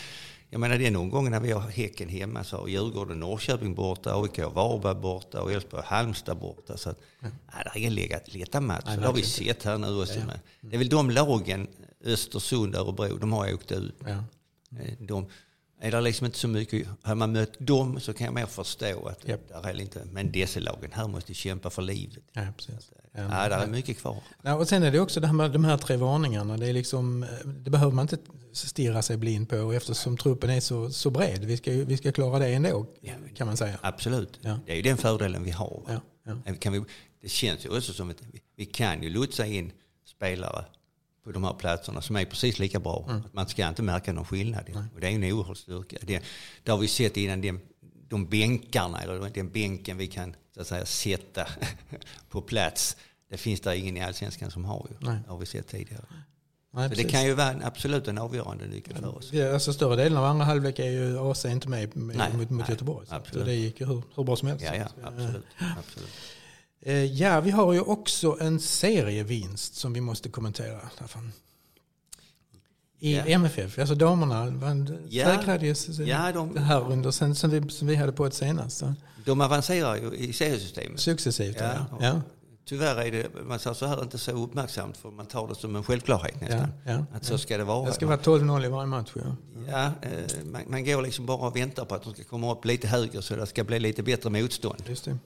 jag 0.51 0.61
menar 0.61 0.79
det 0.79 0.87
är 0.87 0.91
någon 0.91 1.11
gång 1.11 1.31
när 1.31 1.41
vi 1.41 1.53
har 1.53 1.61
Häcken 1.61 2.09
hemma 2.09 2.45
så 2.45 2.57
har 2.57 2.69
Djurgården 2.69 3.21
Norrköping 3.21 3.75
borta, 3.75 4.23
AIK 4.23 4.39
Varberg 4.39 4.95
borta 4.95 5.43
och 5.43 5.53
Elfsborg 5.53 5.83
Halmstad 5.87 6.39
borta. 6.39 6.77
Så 6.77 6.91
att, 6.91 7.01
nej, 7.21 7.31
det 7.65 7.71
är 7.71 7.77
inga 7.79 7.91
lätta- 7.91 8.61
matcher. 8.61 8.97
Det 9.01 9.07
har 9.07 9.13
vi 9.13 9.23
sett 9.23 9.63
här 9.63 9.79
nu 9.79 10.01
också. 10.01 10.15
Ja, 10.15 10.21
ja. 10.21 10.27
Med. 10.27 10.41
Det 10.61 10.77
är 10.77 10.79
väl 10.79 10.89
de 10.89 11.11
lagen, 11.11 11.67
Östersund, 12.05 12.75
Örebro, 12.77 13.17
de 13.19 13.33
har 13.33 13.55
åkt 13.55 13.73
ut. 13.73 13.95
ja. 14.07 14.25
Eh, 14.81 14.93
De, 14.99 15.27
är 15.81 15.91
det 15.91 16.01
liksom 16.01 16.27
inte 16.27 16.39
så 16.39 16.49
mycket, 16.49 16.87
har 17.03 17.15
man 17.15 17.33
mött 17.33 17.53
dem 17.59 18.01
så 18.01 18.13
kan 18.13 18.25
jag 18.25 18.35
mer 18.35 18.47
förstå 18.47 19.07
att 19.09 19.29
Japp. 19.29 19.49
där 19.49 19.69
är 19.69 19.81
inte, 19.81 20.05
men 20.13 20.33
dessa 20.33 20.61
lagen 20.61 20.91
här 20.93 21.09
måste 21.09 21.35
kämpa 21.35 21.71
för 21.71 21.83
livet. 21.83 22.23
Ja, 22.33 22.43
precis. 22.57 22.91
Ja, 22.93 23.23
Ja, 23.23 23.49
där 23.49 23.59
är 23.63 23.67
mycket 23.67 23.99
kvar. 23.99 24.23
Ja, 24.43 24.55
och 24.55 24.69
sen 24.69 24.83
är 24.83 24.93
det 24.93 25.01
också 25.01 25.21
det 25.21 25.27
här 25.27 25.35
med 25.35 25.51
de 25.53 25.65
här 25.65 25.77
tre 25.79 25.97
varningarna. 25.97 26.57
Det, 26.57 26.67
är 26.69 26.73
liksom, 26.73 27.27
det 27.45 27.71
behöver 27.71 27.93
man 27.93 28.03
inte 28.05 28.19
stirra 28.53 29.03
sig 29.03 29.17
blind 29.17 29.49
på 29.49 29.73
eftersom 29.73 30.17
truppen 30.17 30.51
är 30.51 30.61
så, 30.61 30.91
så 30.91 31.11
bred. 31.11 31.45
Vi 31.45 31.57
ska, 31.57 31.71
vi 31.73 31.97
ska 31.97 32.13
klara 32.13 32.39
det 32.39 32.49
ändå 32.49 32.87
Ja, 33.01 33.13
kan 33.37 33.47
man 33.47 33.57
säga. 33.57 33.79
Absolut, 33.83 34.39
Ja. 34.41 34.59
det 34.67 34.73
är 34.73 34.77
ju 34.77 34.83
den 34.83 34.97
fördelen 34.97 35.43
vi 35.45 35.51
har. 35.51 35.83
Ja, 35.89 36.01
ja. 36.47 36.55
Kan 36.55 36.73
vi, 36.73 36.83
det 37.23 37.29
känns 37.29 37.65
ju 37.65 37.77
också 37.77 37.93
som 37.93 38.11
att 38.11 38.23
vi, 38.33 38.41
vi 38.57 38.65
kan 38.67 39.03
ju 39.03 39.11
lotsa 39.11 39.47
in 39.47 39.73
spelare 40.07 40.65
på 41.27 41.33
de 41.33 41.45
här 41.45 41.55
platserna 41.55 42.03
som 42.03 42.17
är 42.17 42.25
precis 42.25 42.59
lika 42.59 42.81
bra. 42.81 43.07
Mm. 43.09 43.23
Man 43.33 43.49
ska 43.49 43.69
inte 43.69 43.83
märka 43.83 44.13
någon 44.13 44.25
skillnad. 44.25 44.91
Och 44.95 45.01
det 45.01 45.07
är 45.07 45.11
ju 45.11 45.17
en 45.17 45.33
oerhörd 45.33 45.57
styrka. 45.57 45.97
Det, 46.03 46.23
det 46.63 46.71
har 46.71 46.79
vi 46.79 46.89
sett 46.89 47.17
innan 47.17 47.41
de, 47.41 47.61
de 48.09 48.27
bänkarna, 48.27 49.01
eller 49.03 49.31
den 49.31 49.51
bänken 49.51 49.97
vi 49.97 50.07
kan 50.07 50.37
så 50.55 50.61
att 50.61 50.67
säga, 50.67 50.87
sätta 50.87 51.47
på 52.29 52.43
plats. 52.43 52.97
Det 53.31 53.37
finns 53.37 53.61
där 53.61 53.73
ingen 53.73 53.97
i 53.97 54.01
allsvenskan 54.03 54.51
som 54.51 54.65
har 54.65 54.87
ju. 54.91 55.07
Nej. 55.07 55.19
Det 55.25 55.31
har 55.31 55.39
vi 55.39 55.47
sett 55.47 55.69
tidigare. 55.69 56.05
Nej, 56.73 56.89
Så 56.89 56.95
det 56.95 57.05
kan 57.05 57.25
ju 57.25 57.35
vara 57.35 57.49
en, 57.51 57.63
absolut 57.63 58.09
en 58.09 58.19
avgörande 58.19 58.67
nyckel 58.67 58.97
för 58.97 59.17
oss. 59.17 59.33
Ja, 59.33 59.53
Alltså 59.53 59.73
större 59.73 59.97
delen 59.97 60.19
av 60.19 60.25
andra 60.25 60.45
halvlek 60.45 60.79
är 60.79 60.91
ju 60.91 61.19
AC 61.31 61.45
inte 61.45 61.69
med, 61.69 61.97
med 61.97 62.17
Nej, 62.17 62.33
mot, 62.33 62.51
mot 62.51 62.51
nej, 62.51 62.71
Göteborg. 62.71 63.07
Så 63.07 63.15
absolut. 63.15 63.47
det 63.47 63.55
gick 63.55 63.81
ju 63.81 63.87
hur, 63.87 64.03
hur 64.15 64.25
bra 64.25 64.37
som 64.37 64.49
helst. 64.49 64.65
Ja, 64.65 64.75
ja, 64.77 64.89
Så, 64.89 65.07
absolut. 65.07 65.47
absolut. 65.79 66.11
Eh, 66.87 67.05
Ja, 67.05 67.41
vi 67.41 67.51
har 67.51 67.73
ju 67.73 67.81
också 67.81 68.37
en 68.41 68.61
serievinst 68.61 69.75
som 69.75 69.93
vi 69.93 70.01
måste 70.01 70.29
kommentera. 70.29 70.81
I 72.99 73.15
Ja. 73.17 73.25
MFF, 73.27 73.79
alltså 73.79 73.95
damerna 73.95 74.47
Ja. 75.09 75.25
säkrade 75.25 75.67
ju 75.67 75.75
Ja, 76.05 76.33
de- 76.33 76.55
det 76.55 76.61
här 76.61 76.93
under, 76.93 77.11
sen, 77.11 77.35
sen, 77.35 77.51
vi, 77.51 77.71
sen 77.71 77.89
vi 77.89 77.95
hade 77.95 78.13
på 78.13 78.27
ett 78.27 78.35
senast. 78.35 78.83
De 79.25 79.41
avancerar 79.41 79.97
ju 79.97 80.13
i 80.17 80.33
seriesystemet. 80.33 81.01
Successivt. 81.01 81.57
Ja, 81.61 81.73
Ja, 81.91 81.99
ja, 82.01 82.21
Tyvärr 82.65 82.97
är 83.03 83.11
det, 83.13 83.29
man 83.47 83.59
säger 83.59 83.75
så 83.75 83.87
här, 83.87 84.03
inte 84.03 84.19
så 84.19 84.31
uppmärksamt 84.33 84.97
för 84.97 85.11
man 85.11 85.27
tar 85.27 85.49
det 85.49 85.55
som 85.55 85.77
en 85.77 85.83
självklarhet 85.85 86.35
ja, 86.41 86.47
nästan. 86.49 86.69
ja. 86.87 87.05
Att 87.13 87.25
så 87.25 87.39
ska 87.39 87.59
det 87.59 87.65
vara. 87.65 87.87
Det 87.87 87.93
ska 87.95 88.07
vara 88.07 88.17
12-0 88.19 88.65
i 88.65 88.69
varje 88.69 88.87
match. 88.87 89.13
Ja. 89.15 89.37
Ja, 89.71 89.85
eh, 90.09 90.45
man, 90.45 90.63
man 90.69 90.85
går 90.85 91.03
liksom 91.03 91.27
bara 91.27 91.37
och 91.49 91.57
väntar 91.57 91.85
på 91.85 91.95
att 91.95 92.03
de 92.03 92.15
ska 92.15 92.25
komma 92.25 92.53
upp 92.53 92.65
lite 92.65 92.89
högre 92.89 93.23
så 93.23 93.37
det 93.37 93.47
ska 93.47 93.65
bli 93.65 93.79
lite 93.81 94.03
bättre 94.03 94.31
motstånd. 94.31 94.83
Just 94.89 95.05
det. 95.05 95.19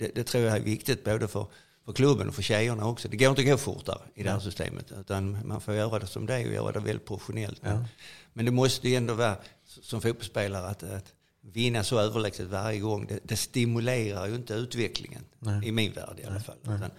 Eh, 0.00 0.06
Det, 0.06 0.14
det 0.14 0.24
tror 0.24 0.44
jag 0.44 0.56
är 0.56 0.60
viktigt 0.60 1.04
både 1.04 1.28
för, 1.28 1.46
för 1.84 1.92
klubben 1.92 2.28
och 2.28 2.34
för 2.34 2.42
tjejerna 2.42 2.86
också. 2.86 3.08
Det 3.08 3.16
går 3.16 3.28
inte 3.30 3.42
att 3.42 3.48
gå 3.48 3.56
fortare 3.56 4.00
i 4.14 4.22
det 4.22 4.30
här 4.30 4.40
systemet 4.40 4.92
utan 5.00 5.38
man 5.46 5.60
får 5.60 5.74
göra 5.74 5.98
det 5.98 6.06
som 6.06 6.26
det 6.26 6.34
är 6.34 6.46
och 6.46 6.52
göra 6.54 6.72
det 6.72 6.80
väldigt 6.80 7.06
professionellt. 7.06 7.60
Ja. 7.64 7.84
Men 8.32 8.44
det 8.44 8.50
måste 8.50 8.88
ju 8.88 8.94
ändå 8.96 9.14
vara 9.14 9.36
som 9.82 10.00
fotbollsspelare 10.00 10.66
att, 10.66 10.82
att 10.82 11.14
vinna 11.40 11.84
så 11.84 11.98
överlägset 11.98 12.46
varje 12.46 12.80
gång. 12.80 13.06
Det, 13.06 13.18
det 13.22 13.36
stimulerar 13.36 14.26
ju 14.26 14.34
inte 14.34 14.54
utvecklingen 14.54 15.24
Nej. 15.38 15.68
i 15.68 15.72
min 15.72 15.92
värld 15.92 16.20
i 16.22 16.24
alla 16.24 16.40
fall. 16.40 16.56
Nej. 16.62 16.74
Utan, 16.76 16.90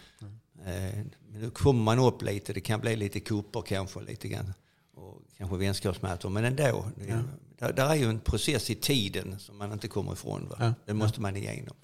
eh, 0.66 1.06
men 1.32 1.42
nu 1.42 1.50
kommer 1.50 1.84
man 1.84 2.00
upp 2.00 2.22
lite, 2.22 2.54
det 2.54 2.62
kan 2.62 2.80
bli 2.80 2.96
lite 2.96 3.20
kupper 3.20 3.62
kanske 3.62 4.02
lite 4.02 4.28
grann. 4.28 4.54
Och 4.94 5.22
kanske 5.38 5.58
vänskapsmatcher, 5.58 6.30
men 6.30 6.46
ändå. 6.46 6.86
Det, 6.96 7.06
Ja. 7.08 7.18
där, 7.60 7.74
där 7.74 7.90
är 7.90 7.96
ju 7.96 8.06
en 8.10 8.20
process 8.20 8.70
i 8.70 8.76
tiden 8.76 9.40
som 9.40 9.58
man 9.58 9.72
inte 9.72 9.88
kommer 9.88 10.14
ifrån. 10.14 10.48
Va? 10.50 10.56
Ja. 10.60 10.74
Den 10.86 10.98
måste 10.98 11.22
man 11.22 11.36
igenom. 11.36 11.76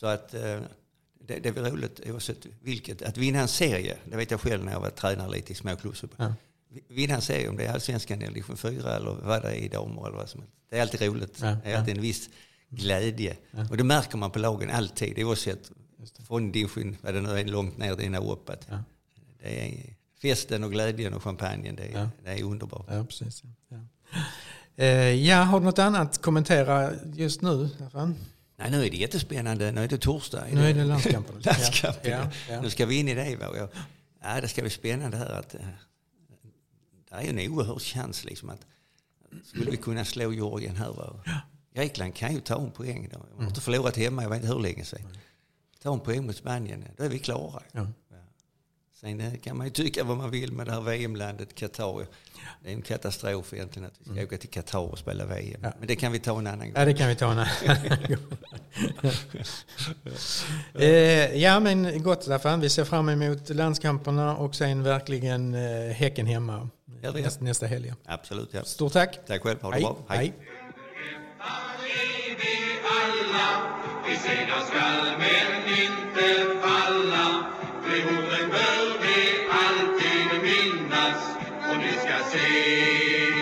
Så 0.00 0.06
att 0.06 0.34
eh, 0.34 0.60
det, 1.26 1.38
det 1.38 1.48
är 1.48 1.52
väl 1.52 1.64
roligt 1.72 2.00
oavsett 2.06 2.46
vilket. 2.62 3.02
Att 3.02 3.16
vinna 3.16 3.40
en 3.40 3.48
serie, 3.48 3.96
det 4.04 4.16
vet 4.16 4.30
jag 4.30 4.40
själv 4.40 4.64
när 4.64 4.72
jag 4.72 4.80
var 4.80 4.90
tränare 4.90 5.30
lite 5.30 5.52
i 5.52 5.54
småklubbsfotboll. 5.54 6.34
Ja. 6.68 6.80
vinna 6.88 7.20
serien, 7.20 7.50
om 7.50 7.56
det 7.56 7.64
är 7.64 7.72
allsvenskan 7.72 8.22
eller 8.22 8.32
division 8.32 8.56
4 8.56 8.96
eller 8.96 9.10
vad 9.10 9.42
det 9.42 9.48
är 9.48 9.54
i 9.54 9.68
damer 9.68 10.06
eller 10.06 10.16
vad 10.16 10.28
som 10.28 10.40
helst. 10.40 10.54
Det 10.70 10.78
är 10.78 10.82
alltid 10.82 11.02
roligt. 11.02 11.38
Ja, 11.42 11.56
det 11.64 11.72
är 11.72 11.78
alltid 11.78 11.96
en 11.96 12.02
viss 12.02 12.30
glädje. 12.68 13.36
Och 13.70 13.76
det 13.76 13.84
märker 13.84 14.18
man 14.18 14.30
på 14.30 14.38
lagen 14.38 14.70
alltid, 14.70 15.24
oavsett 15.24 15.70
från 16.26 16.52
division, 16.52 16.96
vad 17.00 17.14
det 17.14 17.20
nu 17.20 17.30
är, 17.38 17.44
långt 17.44 17.78
ner 17.78 17.96
det 17.96 18.04
är 18.04 18.30
uppåt. 18.32 18.66
Ja. 18.70 18.82
Det 19.42 19.60
är 19.68 19.94
festen 20.22 20.64
och 20.64 20.70
glädjen 20.72 21.14
och 21.14 21.22
champagnen, 21.22 21.76
det 21.76 21.82
är, 21.82 21.92
Ja. 21.98 22.10
det 22.24 22.30
är 22.30 22.42
underbart. 22.44 22.86
Ja, 22.90 23.04
precis. 23.04 23.42
Ja. 23.68 23.76
Eh, 24.76 25.26
ja, 25.26 25.42
har 25.42 25.60
du 25.60 25.64
något 25.66 25.78
annat 25.78 26.10
att 26.10 26.22
kommentera 26.22 26.92
just 27.14 27.42
nu? 27.42 27.68
Stefan? 27.74 28.14
Nej, 28.56 28.70
nu 28.70 28.86
är 28.86 28.90
det 28.90 28.96
jättespännande. 28.96 29.72
Nu 29.72 29.84
är 29.84 29.88
det 29.88 29.98
torsdag. 29.98 30.44
Nu 30.52 30.70
är 30.70 30.74
det 30.74 30.84
landskampen. 30.84 31.34
Landskampen. 31.44 32.10
Ja, 32.10 32.30
ja. 32.50 32.60
Nu 32.60 32.70
ska 32.70 32.86
vi 32.86 32.98
in 32.98 33.08
i 33.08 33.14
det. 33.14 33.36
Va? 33.36 33.68
Ja, 34.22 34.40
det 34.40 34.48
ska 34.48 34.62
bli 34.62 34.70
spännande 34.70 35.16
här. 35.16 35.30
Att, 35.32 35.54
eh, 35.54 35.60
det 37.08 37.14
är 37.14 37.28
en 37.28 37.52
oerhörd 37.52 37.82
chans 37.82 38.24
liksom 38.24 38.50
att 38.50 38.66
skulle 39.44 39.70
vi 39.70 39.76
kunna 39.76 40.04
slå 40.04 40.32
Georgien 40.32 40.76
här. 40.76 40.92
Va? 40.92 41.24
Grekland 41.74 42.14
kan 42.14 42.34
ju 42.34 42.40
ta 42.40 42.62
en 42.62 42.70
poäng. 42.70 43.08
Då. 43.12 43.18
De 43.18 43.42
har 43.42 43.48
inte 43.48 43.60
förlorat 43.60 43.96
hemma, 43.96 44.22
jag 44.22 44.30
vet 44.30 44.42
inte 44.42 44.54
hur 44.54 44.60
länge 44.60 44.84
sedan. 44.84 45.00
Ta 45.82 45.92
en 45.92 46.00
poäng 46.00 46.26
mot 46.26 46.36
Spanien, 46.36 46.84
då 46.96 47.04
är 47.04 47.08
vi 47.08 47.18
klara. 47.18 47.62
Ja. 47.72 47.86
Sen 49.00 49.20
eh, 49.20 49.34
kan 49.34 49.56
man 49.56 49.66
ju 49.66 49.72
tycka 49.72 50.04
vad 50.04 50.16
man 50.16 50.30
vill 50.30 50.52
med 50.52 50.66
det 50.66 50.72
här 50.72 50.80
VM-landet 50.80 51.54
Qatar. 51.54 52.06
Det 52.62 52.68
är 52.68 52.72
en 52.72 52.82
katastrof 52.82 53.52
egentligen 53.54 53.86
att 53.88 53.94
vi 53.98 54.14
ska 54.14 54.24
åka 54.24 54.38
till 54.38 54.48
Qatar 54.50 54.78
och 54.92 54.98
spela 54.98 55.24
VM. 55.24 55.60
Ja. 55.62 55.72
Men 55.78 55.88
det 55.88 55.96
kan 55.96 56.12
vi 56.12 56.18
ta 56.18 56.38
en 56.38 56.46
annan 56.46 56.58
gång. 56.58 56.72
Ja, 56.76 56.84
det 56.84 56.94
kan 56.94 57.08
vi 57.08 57.14
ta 57.14 57.32
en 57.32 57.38
annan 57.38 57.48
gång. 58.08 58.38
eh, 60.82 61.36
Ja, 61.36 61.60
men 61.60 62.02
gott 62.02 62.22
Staffan. 62.22 62.60
Vi 62.60 62.70
ser 62.70 62.84
fram 62.84 63.08
emot 63.08 63.48
landskamperna 63.48 64.36
och 64.36 64.54
sen 64.54 64.82
verkligen 64.82 65.54
eh, 65.54 65.92
Häcken 65.92 66.26
hemma 66.26 66.68
Ja, 67.02 67.12
det 67.12 67.18
är. 67.18 67.22
nästa, 67.22 67.44
nästa 67.44 67.66
helg. 67.66 67.92
Absolut, 68.04 68.48
ja. 68.52 68.64
Stort 68.64 68.92
tack. 68.92 69.26
Tack 69.26 69.42
själv, 69.42 69.62
ha 69.62 69.70
det 69.70 69.74
Hej. 69.74 69.82
bra. 69.82 69.96
Hej. 70.08 70.26
är 70.26 70.32
vi 74.08 74.16
segrar 74.16 74.60
skall 74.66 75.18
men 75.18 75.68
inte 75.84 76.65
falla. 78.02 78.48
Bör 78.50 78.98
vi 79.02 79.46
alltid 79.50 80.42
minnas 80.42 81.36
och 81.70 81.76
ni 81.78 81.92
ska 81.92 82.24
se 82.30 82.48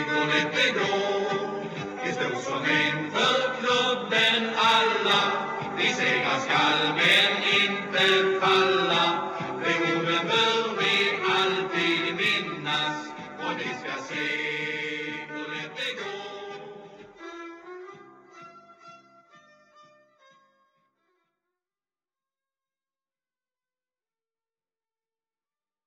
hur 0.08 0.26
lätt 0.26 0.54
det 0.54 0.70
går. 0.78 1.60
Vi 2.04 2.12
står 2.12 2.40
som 2.40 2.64
en 2.64 3.10
för 3.10 3.54
klubben 3.60 4.50
alla, 4.56 5.32
vi 5.78 5.92
segrar 5.92 6.38
skall 6.38 6.94
men 6.96 7.62
inte 7.62 8.40
falla. 8.40 9.13